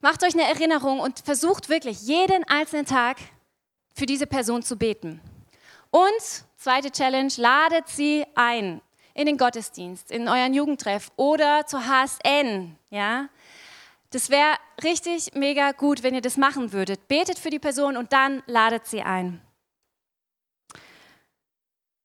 Macht 0.00 0.22
euch 0.22 0.34
eine 0.34 0.44
Erinnerung 0.44 1.00
und 1.00 1.20
versucht 1.20 1.68
wirklich 1.68 2.02
jeden 2.02 2.44
einzelnen 2.44 2.86
Tag 2.86 3.16
für 3.94 4.06
diese 4.06 4.26
Person 4.26 4.62
zu 4.62 4.76
beten. 4.76 5.20
Und 5.90 6.44
zweite 6.56 6.92
Challenge, 6.92 7.32
ladet 7.36 7.88
sie 7.88 8.24
ein 8.34 8.80
in 9.18 9.26
den 9.26 9.36
Gottesdienst, 9.36 10.12
in 10.12 10.28
euren 10.28 10.54
Jugendtreff 10.54 11.10
oder 11.16 11.66
zur 11.66 11.84
HSN, 11.88 12.76
ja. 12.90 13.28
Das 14.10 14.30
wäre 14.30 14.54
richtig 14.84 15.34
mega 15.34 15.72
gut, 15.72 16.04
wenn 16.04 16.14
ihr 16.14 16.20
das 16.20 16.36
machen 16.36 16.72
würdet. 16.72 17.08
Betet 17.08 17.36
für 17.36 17.50
die 17.50 17.58
Person 17.58 17.96
und 17.96 18.12
dann 18.12 18.44
ladet 18.46 18.86
sie 18.86 19.02
ein. 19.02 19.42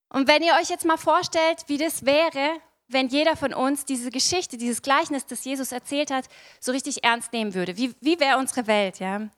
Und 0.09 0.27
wenn 0.27 0.41
ihr 0.41 0.53
euch 0.59 0.69
jetzt 0.69 0.85
mal 0.85 0.97
vorstellt, 0.97 1.59
wie 1.67 1.77
das 1.77 2.03
wäre, 2.03 2.57
wenn 2.87 3.09
jeder 3.09 3.35
von 3.35 3.53
uns 3.53 3.85
diese 3.85 4.09
Geschichte, 4.09 4.57
dieses 4.57 4.81
Gleichnis, 4.81 5.27
das 5.27 5.45
Jesus 5.45 5.71
erzählt 5.71 6.09
hat, 6.09 6.25
so 6.59 6.71
richtig 6.71 7.03
ernst 7.03 7.31
nehmen 7.31 7.53
würde. 7.53 7.77
Wie, 7.77 7.93
wie 8.01 8.19
wäre 8.19 8.39
unsere 8.39 8.65
Welt, 8.65 8.99
ja? 8.99 9.29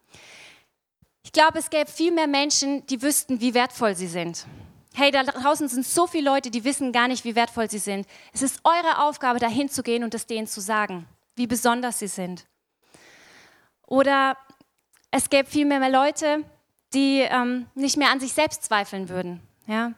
Ich 1.23 1.33
glaube, 1.33 1.59
es 1.59 1.69
gäbe 1.69 1.91
viel 1.91 2.13
mehr 2.13 2.27
Menschen, 2.27 2.85
die 2.87 3.01
wüssten, 3.01 3.41
wie 3.41 3.53
wertvoll 3.53 3.95
sie 3.95 4.07
sind. 4.07 4.45
Hey, 4.97 5.11
da 5.11 5.23
draußen 5.23 5.67
sind 5.67 5.85
so 5.85 6.07
viele 6.07 6.29
Leute, 6.29 6.49
die 6.49 6.63
wissen 6.63 6.93
gar 6.93 7.09
nicht, 7.09 7.25
wie 7.25 7.35
wertvoll 7.35 7.69
sie 7.69 7.79
sind. 7.79 8.07
Es 8.31 8.41
ist 8.41 8.61
eure 8.63 9.03
Aufgabe, 9.03 9.39
dahin 9.39 9.67
zu 9.67 9.83
gehen 9.83 10.05
und 10.05 10.13
es 10.13 10.25
denen 10.25 10.47
zu 10.47 10.61
sagen, 10.61 11.05
wie 11.35 11.47
besonders 11.47 11.99
sie 11.99 12.07
sind. 12.07 12.45
Oder 13.85 14.37
es 15.11 15.29
gäbe 15.29 15.49
viel 15.49 15.65
mehr, 15.65 15.89
Leute, 15.89 16.45
die 16.93 17.19
ähm, 17.19 17.65
nicht 17.75 17.97
mehr 17.97 18.09
an 18.09 18.21
sich 18.21 18.31
selbst 18.31 18.63
zweifeln 18.63 19.09
würden. 19.09 19.41
ja, 19.67 19.91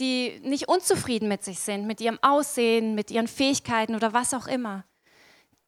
die 0.00 0.40
nicht 0.42 0.68
unzufrieden 0.68 1.28
mit 1.28 1.44
sich 1.44 1.58
sind, 1.58 1.86
mit 1.86 2.00
ihrem 2.00 2.18
Aussehen, 2.22 2.94
mit 2.94 3.10
ihren 3.10 3.28
Fähigkeiten 3.28 3.94
oder 3.94 4.14
was 4.14 4.32
auch 4.32 4.46
immer, 4.46 4.84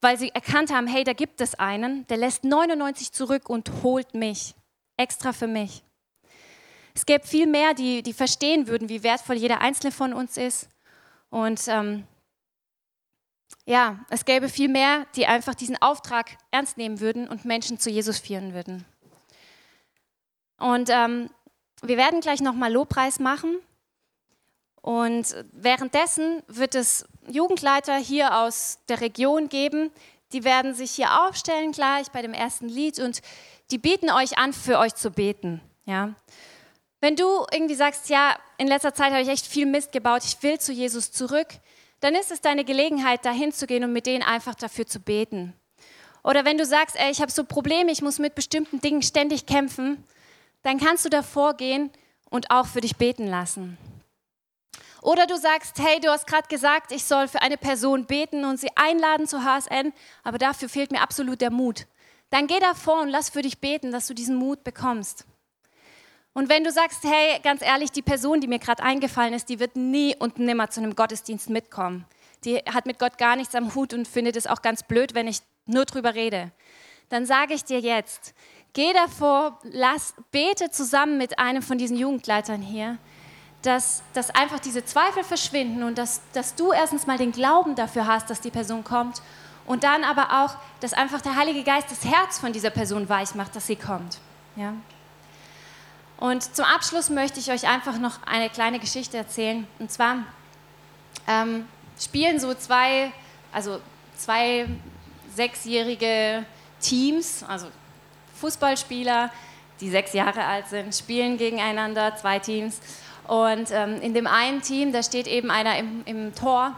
weil 0.00 0.18
sie 0.18 0.30
erkannt 0.30 0.72
haben, 0.72 0.86
hey, 0.86 1.04
da 1.04 1.12
gibt 1.12 1.42
es 1.42 1.56
einen, 1.56 2.06
der 2.06 2.16
lässt 2.16 2.42
99 2.42 3.12
zurück 3.12 3.50
und 3.50 3.70
holt 3.82 4.14
mich, 4.14 4.54
extra 4.96 5.34
für 5.34 5.46
mich. 5.46 5.84
Es 6.96 7.04
gäbe 7.04 7.26
viel 7.26 7.46
mehr, 7.46 7.74
die, 7.74 8.02
die 8.02 8.14
verstehen 8.14 8.68
würden, 8.68 8.88
wie 8.88 9.02
wertvoll 9.02 9.36
jeder 9.36 9.60
Einzelne 9.60 9.92
von 9.92 10.14
uns 10.14 10.38
ist. 10.38 10.70
Und 11.28 11.68
ähm, 11.68 12.04
ja, 13.66 13.98
es 14.08 14.24
gäbe 14.24 14.48
viel 14.48 14.68
mehr, 14.68 15.04
die 15.14 15.26
einfach 15.26 15.54
diesen 15.54 15.76
Auftrag 15.82 16.38
ernst 16.50 16.78
nehmen 16.78 17.00
würden 17.00 17.28
und 17.28 17.44
Menschen 17.44 17.78
zu 17.78 17.90
Jesus 17.90 18.18
führen 18.18 18.54
würden. 18.54 18.86
Und 20.58 20.88
ähm, 20.90 21.28
wir 21.82 21.98
werden 21.98 22.22
gleich 22.22 22.40
nochmal 22.40 22.72
Lobpreis 22.72 23.18
machen. 23.18 23.58
Und 24.80 25.36
währenddessen 25.52 26.42
wird 26.46 26.74
es 26.74 27.06
Jugendleiter 27.28 27.98
hier 27.98 28.38
aus 28.38 28.78
der 28.88 29.02
Region 29.02 29.50
geben, 29.50 29.90
die 30.32 30.44
werden 30.44 30.74
sich 30.74 30.92
hier 30.92 31.26
aufstellen 31.26 31.72
gleich 31.72 32.10
bei 32.10 32.22
dem 32.22 32.32
ersten 32.32 32.70
Lied 32.70 33.00
und 33.00 33.20
die 33.70 33.78
bieten 33.78 34.10
euch 34.10 34.38
an, 34.38 34.54
für 34.54 34.78
euch 34.78 34.94
zu 34.94 35.10
beten. 35.10 35.60
Ja? 35.84 36.14
Wenn 37.06 37.14
du 37.14 37.46
irgendwie 37.52 37.76
sagst, 37.76 38.08
ja, 38.08 38.36
in 38.58 38.66
letzter 38.66 38.92
Zeit 38.92 39.12
habe 39.12 39.22
ich 39.22 39.28
echt 39.28 39.46
viel 39.46 39.64
Mist 39.64 39.92
gebaut, 39.92 40.22
ich 40.24 40.42
will 40.42 40.58
zu 40.58 40.72
Jesus 40.72 41.12
zurück, 41.12 41.46
dann 42.00 42.16
ist 42.16 42.32
es 42.32 42.40
deine 42.40 42.64
Gelegenheit, 42.64 43.24
dahin 43.24 43.52
zu 43.52 43.68
gehen 43.68 43.84
und 43.84 43.92
mit 43.92 44.06
denen 44.06 44.24
einfach 44.24 44.56
dafür 44.56 44.88
zu 44.88 44.98
beten. 44.98 45.54
Oder 46.24 46.44
wenn 46.44 46.58
du 46.58 46.66
sagst, 46.66 46.96
ey, 46.96 47.12
ich 47.12 47.20
habe 47.20 47.30
so 47.30 47.44
Probleme, 47.44 47.92
ich 47.92 48.02
muss 48.02 48.18
mit 48.18 48.34
bestimmten 48.34 48.80
Dingen 48.80 49.02
ständig 49.02 49.46
kämpfen, 49.46 50.02
dann 50.64 50.80
kannst 50.80 51.04
du 51.04 51.08
davor 51.08 51.54
gehen 51.54 51.92
und 52.28 52.50
auch 52.50 52.66
für 52.66 52.80
dich 52.80 52.96
beten 52.96 53.28
lassen. 53.28 53.78
Oder 55.00 55.28
du 55.28 55.36
sagst, 55.36 55.78
hey, 55.78 56.00
du 56.00 56.10
hast 56.10 56.26
gerade 56.26 56.48
gesagt, 56.48 56.90
ich 56.90 57.04
soll 57.04 57.28
für 57.28 57.40
eine 57.40 57.56
Person 57.56 58.06
beten 58.06 58.44
und 58.44 58.58
sie 58.58 58.70
einladen 58.74 59.28
zu 59.28 59.44
HSN, 59.44 59.92
aber 60.24 60.38
dafür 60.38 60.68
fehlt 60.68 60.90
mir 60.90 61.02
absolut 61.02 61.40
der 61.40 61.52
Mut. 61.52 61.86
Dann 62.30 62.48
geh 62.48 62.58
davor 62.58 63.00
und 63.00 63.10
lass 63.10 63.30
für 63.30 63.42
dich 63.42 63.60
beten, 63.60 63.92
dass 63.92 64.08
du 64.08 64.14
diesen 64.14 64.34
Mut 64.34 64.64
bekommst. 64.64 65.24
Und 66.36 66.50
wenn 66.50 66.64
du 66.64 66.70
sagst, 66.70 67.02
hey, 67.04 67.40
ganz 67.42 67.62
ehrlich, 67.62 67.92
die 67.92 68.02
Person, 68.02 68.42
die 68.42 68.46
mir 68.46 68.58
gerade 68.58 68.82
eingefallen 68.82 69.32
ist, 69.32 69.48
die 69.48 69.58
wird 69.58 69.74
nie 69.74 70.14
und 70.18 70.38
nimmer 70.38 70.68
zu 70.68 70.80
einem 70.80 70.94
Gottesdienst 70.94 71.48
mitkommen. 71.48 72.04
Die 72.44 72.56
hat 72.58 72.84
mit 72.84 72.98
Gott 72.98 73.16
gar 73.16 73.36
nichts 73.36 73.54
am 73.54 73.74
Hut 73.74 73.94
und 73.94 74.06
findet 74.06 74.36
es 74.36 74.46
auch 74.46 74.60
ganz 74.60 74.82
blöd, 74.82 75.14
wenn 75.14 75.28
ich 75.28 75.38
nur 75.64 75.86
drüber 75.86 76.14
rede. 76.14 76.52
Dann 77.08 77.24
sage 77.24 77.54
ich 77.54 77.64
dir 77.64 77.80
jetzt, 77.80 78.34
geh 78.74 78.92
davor, 78.92 79.58
lass, 79.62 80.12
bete 80.30 80.70
zusammen 80.70 81.16
mit 81.16 81.38
einem 81.38 81.62
von 81.62 81.78
diesen 81.78 81.96
Jugendleitern 81.96 82.60
hier, 82.60 82.98
dass, 83.62 84.02
dass 84.12 84.28
einfach 84.28 84.58
diese 84.58 84.84
Zweifel 84.84 85.24
verschwinden 85.24 85.84
und 85.84 85.96
dass, 85.96 86.20
dass 86.34 86.54
du 86.54 86.70
erstens 86.70 87.06
mal 87.06 87.16
den 87.16 87.32
Glauben 87.32 87.76
dafür 87.76 88.06
hast, 88.06 88.28
dass 88.28 88.42
die 88.42 88.50
Person 88.50 88.84
kommt 88.84 89.22
und 89.64 89.84
dann 89.84 90.04
aber 90.04 90.44
auch, 90.44 90.58
dass 90.80 90.92
einfach 90.92 91.22
der 91.22 91.34
Heilige 91.34 91.62
Geist 91.62 91.90
das 91.90 92.04
Herz 92.04 92.38
von 92.38 92.52
dieser 92.52 92.68
Person 92.68 93.08
weich 93.08 93.34
macht, 93.34 93.56
dass 93.56 93.66
sie 93.66 93.76
kommt. 93.76 94.18
Ja? 94.54 94.74
Und 96.18 96.54
zum 96.54 96.64
Abschluss 96.64 97.10
möchte 97.10 97.40
ich 97.40 97.50
euch 97.50 97.68
einfach 97.68 97.98
noch 97.98 98.22
eine 98.26 98.48
kleine 98.48 98.78
Geschichte 98.78 99.18
erzählen. 99.18 99.66
Und 99.78 99.90
zwar 99.90 100.24
ähm, 101.26 101.66
spielen 101.98 102.40
so 102.40 102.54
zwei, 102.54 103.12
also 103.52 103.80
zwei 104.16 104.66
sechsjährige 105.34 106.44
Teams, 106.80 107.44
also 107.46 107.66
Fußballspieler, 108.40 109.30
die 109.80 109.90
sechs 109.90 110.14
Jahre 110.14 110.44
alt 110.44 110.68
sind, 110.68 110.94
spielen 110.94 111.36
gegeneinander, 111.36 112.16
zwei 112.16 112.38
Teams. 112.38 112.80
Und 113.26 113.70
ähm, 113.72 114.00
in 114.00 114.14
dem 114.14 114.26
einen 114.26 114.62
Team, 114.62 114.92
da 114.92 115.02
steht 115.02 115.26
eben 115.26 115.50
einer 115.50 115.78
im, 115.78 116.02
im 116.06 116.34
Tor. 116.34 116.74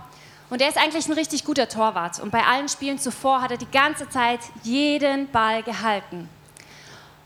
Und 0.50 0.60
der 0.60 0.68
ist 0.68 0.78
eigentlich 0.78 1.06
ein 1.06 1.12
richtig 1.12 1.44
guter 1.44 1.68
Torwart. 1.68 2.20
Und 2.20 2.30
bei 2.30 2.42
allen 2.42 2.68
Spielen 2.68 2.98
zuvor 2.98 3.42
hat 3.42 3.50
er 3.50 3.58
die 3.58 3.70
ganze 3.70 4.08
Zeit 4.08 4.40
jeden 4.62 5.30
Ball 5.30 5.62
gehalten. 5.62 6.28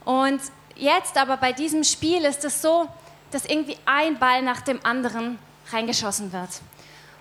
Und 0.05 0.41
Jetzt 0.83 1.17
aber 1.17 1.37
bei 1.37 1.53
diesem 1.53 1.85
Spiel 1.85 2.25
ist 2.25 2.45
es 2.45 2.61
so, 2.61 2.89
dass 3.31 3.45
irgendwie 3.45 3.77
ein 3.87 4.19
Ball 4.19 4.43
nach 4.43 4.63
dem 4.63 4.85
anderen 4.85 5.39
reingeschossen 5.71 6.33
wird. 6.33 6.49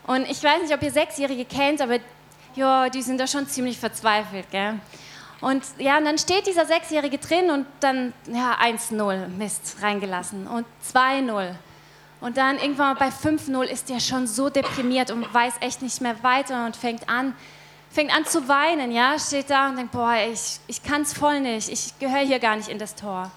Und 0.08 0.28
ich 0.28 0.43
weiß 0.43 0.63
nicht, 0.63 0.74
ob 0.74 0.82
ihr 0.82 0.89
Sechsjährige 0.89 1.45
kennt, 1.45 1.80
aber 1.80 2.00
ja, 2.56 2.89
die 2.89 3.04
sind 3.04 3.19
da 3.19 3.28
schon 3.28 3.45
ziemlich 3.47 3.78
verzweifelt, 3.78 4.50
gell? 4.50 4.80
Und 5.41 5.63
ja, 5.78 6.00
und 6.00 6.06
dann 6.06 6.17
steht 6.17 6.47
dieser 6.47 6.65
Sechsjährige 6.65 7.19
drin 7.19 7.52
und 7.52 7.67
dann, 7.82 8.13
ja, 8.34 8.58
1-0, 8.60 9.28
Mist, 9.28 9.78
reingelassen 9.80 10.47
und 10.47 10.65
2-0. 10.91 11.54
Und 12.19 12.38
dann 12.38 12.58
irgendwann 12.58 12.97
bei 12.97 13.10
5-0 13.10 13.62
ist 13.65 13.89
der 13.89 14.00
schon 14.00 14.26
so 14.26 14.50
deprimiert 14.50 15.12
und 15.12 15.32
weiß 15.32 15.54
echt 15.60 15.84
nicht 15.84 16.02
mehr 16.02 16.24
weiter 16.24 16.65
und 16.65 16.76
fängt 16.76 17.08
an, 17.08 17.36
fängt 17.91 18.12
an 18.12 18.26
zu 18.26 18.47
weinen, 18.47 18.91
ja, 18.91 19.19
steht 19.19 19.52
da 19.52 19.69
und 19.69 19.76
denkt, 19.76 19.91
boah, 19.91 20.15
ich, 20.15 20.60
ich 20.65 20.82
kann 20.82 21.04
es 21.04 21.13
voll 21.13 21.41
nicht, 21.41 21.69
ich 21.69 22.00
gehöre 22.00 22.26
hier 22.26 22.39
gar 22.39 22.56
nicht 22.56 22.67
in 22.67 22.80
das 22.80 22.95
Tor. 22.95 23.32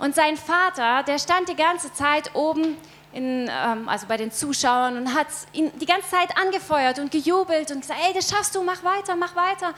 Und 0.00 0.14
sein 0.14 0.38
Vater, 0.38 1.02
der 1.02 1.18
stand 1.18 1.50
die 1.50 1.54
ganze 1.54 1.92
Zeit 1.92 2.34
oben, 2.34 2.78
in, 3.12 3.50
ähm, 3.50 3.86
also 3.86 4.06
bei 4.06 4.16
den 4.16 4.32
Zuschauern 4.32 4.96
und 4.96 5.14
hat 5.14 5.26
ihn 5.52 5.70
die 5.78 5.84
ganze 5.84 6.08
Zeit 6.08 6.34
angefeuert 6.38 6.98
und 6.98 7.10
gejubelt 7.10 7.70
und 7.70 7.82
gesagt, 7.82 8.00
ey, 8.06 8.14
das 8.14 8.30
schaffst 8.30 8.54
du, 8.54 8.62
mach 8.62 8.82
weiter, 8.82 9.14
mach 9.14 9.36
weiter. 9.36 9.74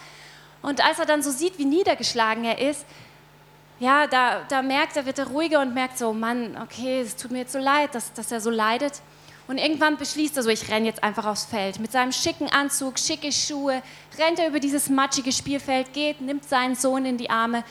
Und 0.62 0.84
als 0.84 1.00
er 1.00 1.06
dann 1.06 1.24
so 1.24 1.32
sieht, 1.32 1.58
wie 1.58 1.64
niedergeschlagen 1.64 2.44
er 2.44 2.60
ist, 2.60 2.86
ja, 3.80 4.06
da, 4.06 4.42
da 4.48 4.62
merkt 4.62 4.96
er, 4.96 5.06
wird 5.06 5.18
er 5.18 5.26
ruhiger 5.26 5.60
und 5.60 5.74
merkt 5.74 5.98
so, 5.98 6.12
Mann, 6.12 6.56
okay, 6.62 7.00
es 7.00 7.16
tut 7.16 7.32
mir 7.32 7.38
jetzt 7.38 7.52
so 7.52 7.58
leid, 7.58 7.92
dass, 7.96 8.12
dass 8.12 8.30
er 8.30 8.40
so 8.40 8.50
leidet. 8.50 9.02
Und 9.48 9.58
irgendwann 9.58 9.96
beschließt 9.96 10.36
er 10.36 10.44
so, 10.44 10.50
ich 10.50 10.70
renne 10.70 10.86
jetzt 10.86 11.02
einfach 11.02 11.26
aufs 11.26 11.46
Feld. 11.46 11.80
Mit 11.80 11.90
seinem 11.90 12.12
schicken 12.12 12.48
Anzug, 12.48 13.00
schicke 13.00 13.32
Schuhe, 13.32 13.82
rennt 14.16 14.38
er 14.38 14.46
über 14.46 14.60
dieses 14.60 14.88
matschige 14.88 15.32
Spielfeld, 15.32 15.92
geht, 15.92 16.20
nimmt 16.20 16.48
seinen 16.48 16.76
Sohn 16.76 17.04
in 17.06 17.18
die 17.18 17.28
Arme 17.28 17.64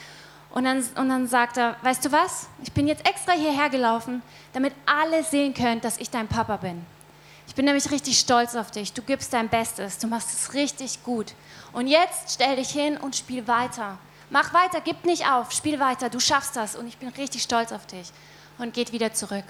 und 0.53 0.65
dann, 0.65 0.79
und 0.79 1.09
dann 1.09 1.27
sagt 1.27 1.57
er, 1.57 1.77
weißt 1.81 2.05
du 2.05 2.11
was, 2.11 2.47
ich 2.61 2.71
bin 2.73 2.87
jetzt 2.87 3.07
extra 3.07 3.31
hierher 3.31 3.69
gelaufen, 3.69 4.21
damit 4.53 4.73
alle 4.85 5.23
sehen 5.23 5.53
können, 5.53 5.79
dass 5.81 5.97
ich 5.97 6.09
dein 6.09 6.27
Papa 6.27 6.57
bin. 6.57 6.85
Ich 7.47 7.55
bin 7.55 7.65
nämlich 7.65 7.89
richtig 7.91 8.19
stolz 8.19 8.55
auf 8.55 8.71
dich. 8.71 8.93
Du 8.93 9.01
gibst 9.01 9.33
dein 9.33 9.49
Bestes. 9.49 9.97
Du 9.97 10.07
machst 10.07 10.29
es 10.33 10.53
richtig 10.53 11.03
gut. 11.03 11.33
Und 11.73 11.87
jetzt 11.87 12.33
stell 12.33 12.55
dich 12.55 12.69
hin 12.69 12.97
und 12.97 13.15
spiel 13.15 13.47
weiter. 13.47 13.97
Mach 14.29 14.53
weiter, 14.53 14.79
gib 14.79 15.03
nicht 15.03 15.27
auf, 15.27 15.51
spiel 15.51 15.79
weiter. 15.79 16.09
Du 16.09 16.21
schaffst 16.21 16.55
das 16.55 16.77
und 16.77 16.87
ich 16.87 16.97
bin 16.97 17.09
richtig 17.09 17.43
stolz 17.43 17.73
auf 17.73 17.85
dich. 17.87 18.11
Und 18.57 18.73
geht 18.73 18.93
wieder 18.93 19.13
zurück. 19.13 19.43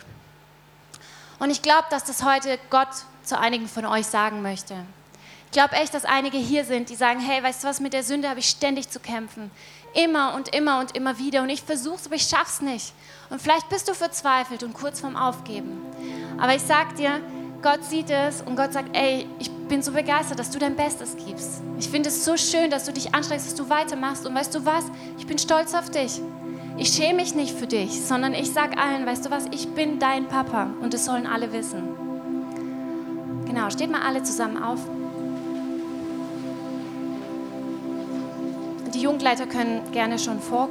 Und 1.38 1.50
ich 1.50 1.62
glaube, 1.62 1.86
dass 1.90 2.04
das 2.04 2.24
heute 2.24 2.58
Gott 2.70 2.90
zu 3.24 3.38
einigen 3.38 3.68
von 3.68 3.86
euch 3.86 4.08
sagen 4.08 4.42
möchte. 4.42 4.76
Ich 5.46 5.52
glaube 5.52 5.76
echt, 5.76 5.94
dass 5.94 6.06
einige 6.06 6.38
hier 6.38 6.64
sind, 6.64 6.90
die 6.90 6.96
sagen, 6.96 7.20
hey, 7.20 7.44
weißt 7.44 7.64
du 7.64 7.68
was, 7.68 7.80
mit 7.80 7.94
der 7.94 8.04
Sünde 8.04 8.30
habe 8.30 8.40
ich 8.40 8.50
ständig 8.50 8.90
zu 8.90 9.00
kämpfen. 9.00 9.52
Immer 9.94 10.36
und 10.36 10.56
immer 10.56 10.80
und 10.80 10.96
immer 10.96 11.18
wieder. 11.18 11.42
Und 11.42 11.50
ich 11.50 11.62
versuche 11.62 11.96
es, 11.96 12.06
aber 12.06 12.16
ich 12.16 12.24
schaff's 12.24 12.62
nicht. 12.62 12.94
Und 13.30 13.42
vielleicht 13.42 13.70
bist 13.70 13.88
du 13.88 13.94
verzweifelt 13.94 14.64
und 14.64 14.74
kurz 14.74 15.00
vorm 15.00 15.16
Aufgeben. 15.16 15.82
Aber 16.40 16.56
ich 16.56 16.62
sag 16.62 16.96
dir, 16.96 17.20
Gott 17.62 17.84
sieht 17.84 18.10
es 18.10 18.42
und 18.42 18.56
Gott 18.56 18.74
sagt, 18.74 18.96
ey, 18.96 19.28
ich 19.40 19.52
bin 19.52 19.84
so 19.84 19.92
begeistert, 19.92 20.40
dass 20.40 20.50
du 20.50 20.60
dein 20.60 20.76
Bestes 20.76 21.16
gibst. 21.16 21.62
Ich 21.78 21.90
finde 21.90 22.10
es 22.10 22.26
so 22.26 22.36
schön, 22.36 22.72
dass 22.72 22.86
du 22.86 22.94
dich 22.94 23.14
anstrengst, 23.14 23.48
dass 23.48 23.56
du 23.56 23.70
weitermachst. 23.70 24.26
Und 24.26 24.34
weißt 24.34 24.56
du 24.56 24.66
was? 24.66 24.86
Ich 25.18 25.28
bin 25.28 25.38
stolz 25.38 25.74
auf 25.74 25.90
dich. 25.90 26.20
Ich 26.78 26.94
schäme 26.94 27.16
mich 27.16 27.36
nicht 27.36 27.56
für 27.56 27.68
dich, 27.68 28.02
sondern 28.02 28.34
ich 28.34 28.52
sag 28.52 28.78
allen, 28.78 29.06
weißt 29.06 29.26
du 29.26 29.30
was? 29.30 29.46
Ich 29.52 29.70
bin 29.70 30.00
dein 30.00 30.28
Papa 30.28 30.70
und 30.82 30.94
das 30.94 31.06
sollen 31.06 31.28
alle 31.28 31.54
wissen. 31.54 31.84
Genau, 33.46 33.70
steht 33.70 33.92
mal 33.92 34.02
alle 34.02 34.24
zusammen 34.24 34.64
auf. 34.64 34.80
Die 38.94 39.00
Jugendleiter 39.00 39.48
können 39.48 39.90
gerne 39.94 40.20
schon 40.20 40.42
vorkommen. 40.42 40.52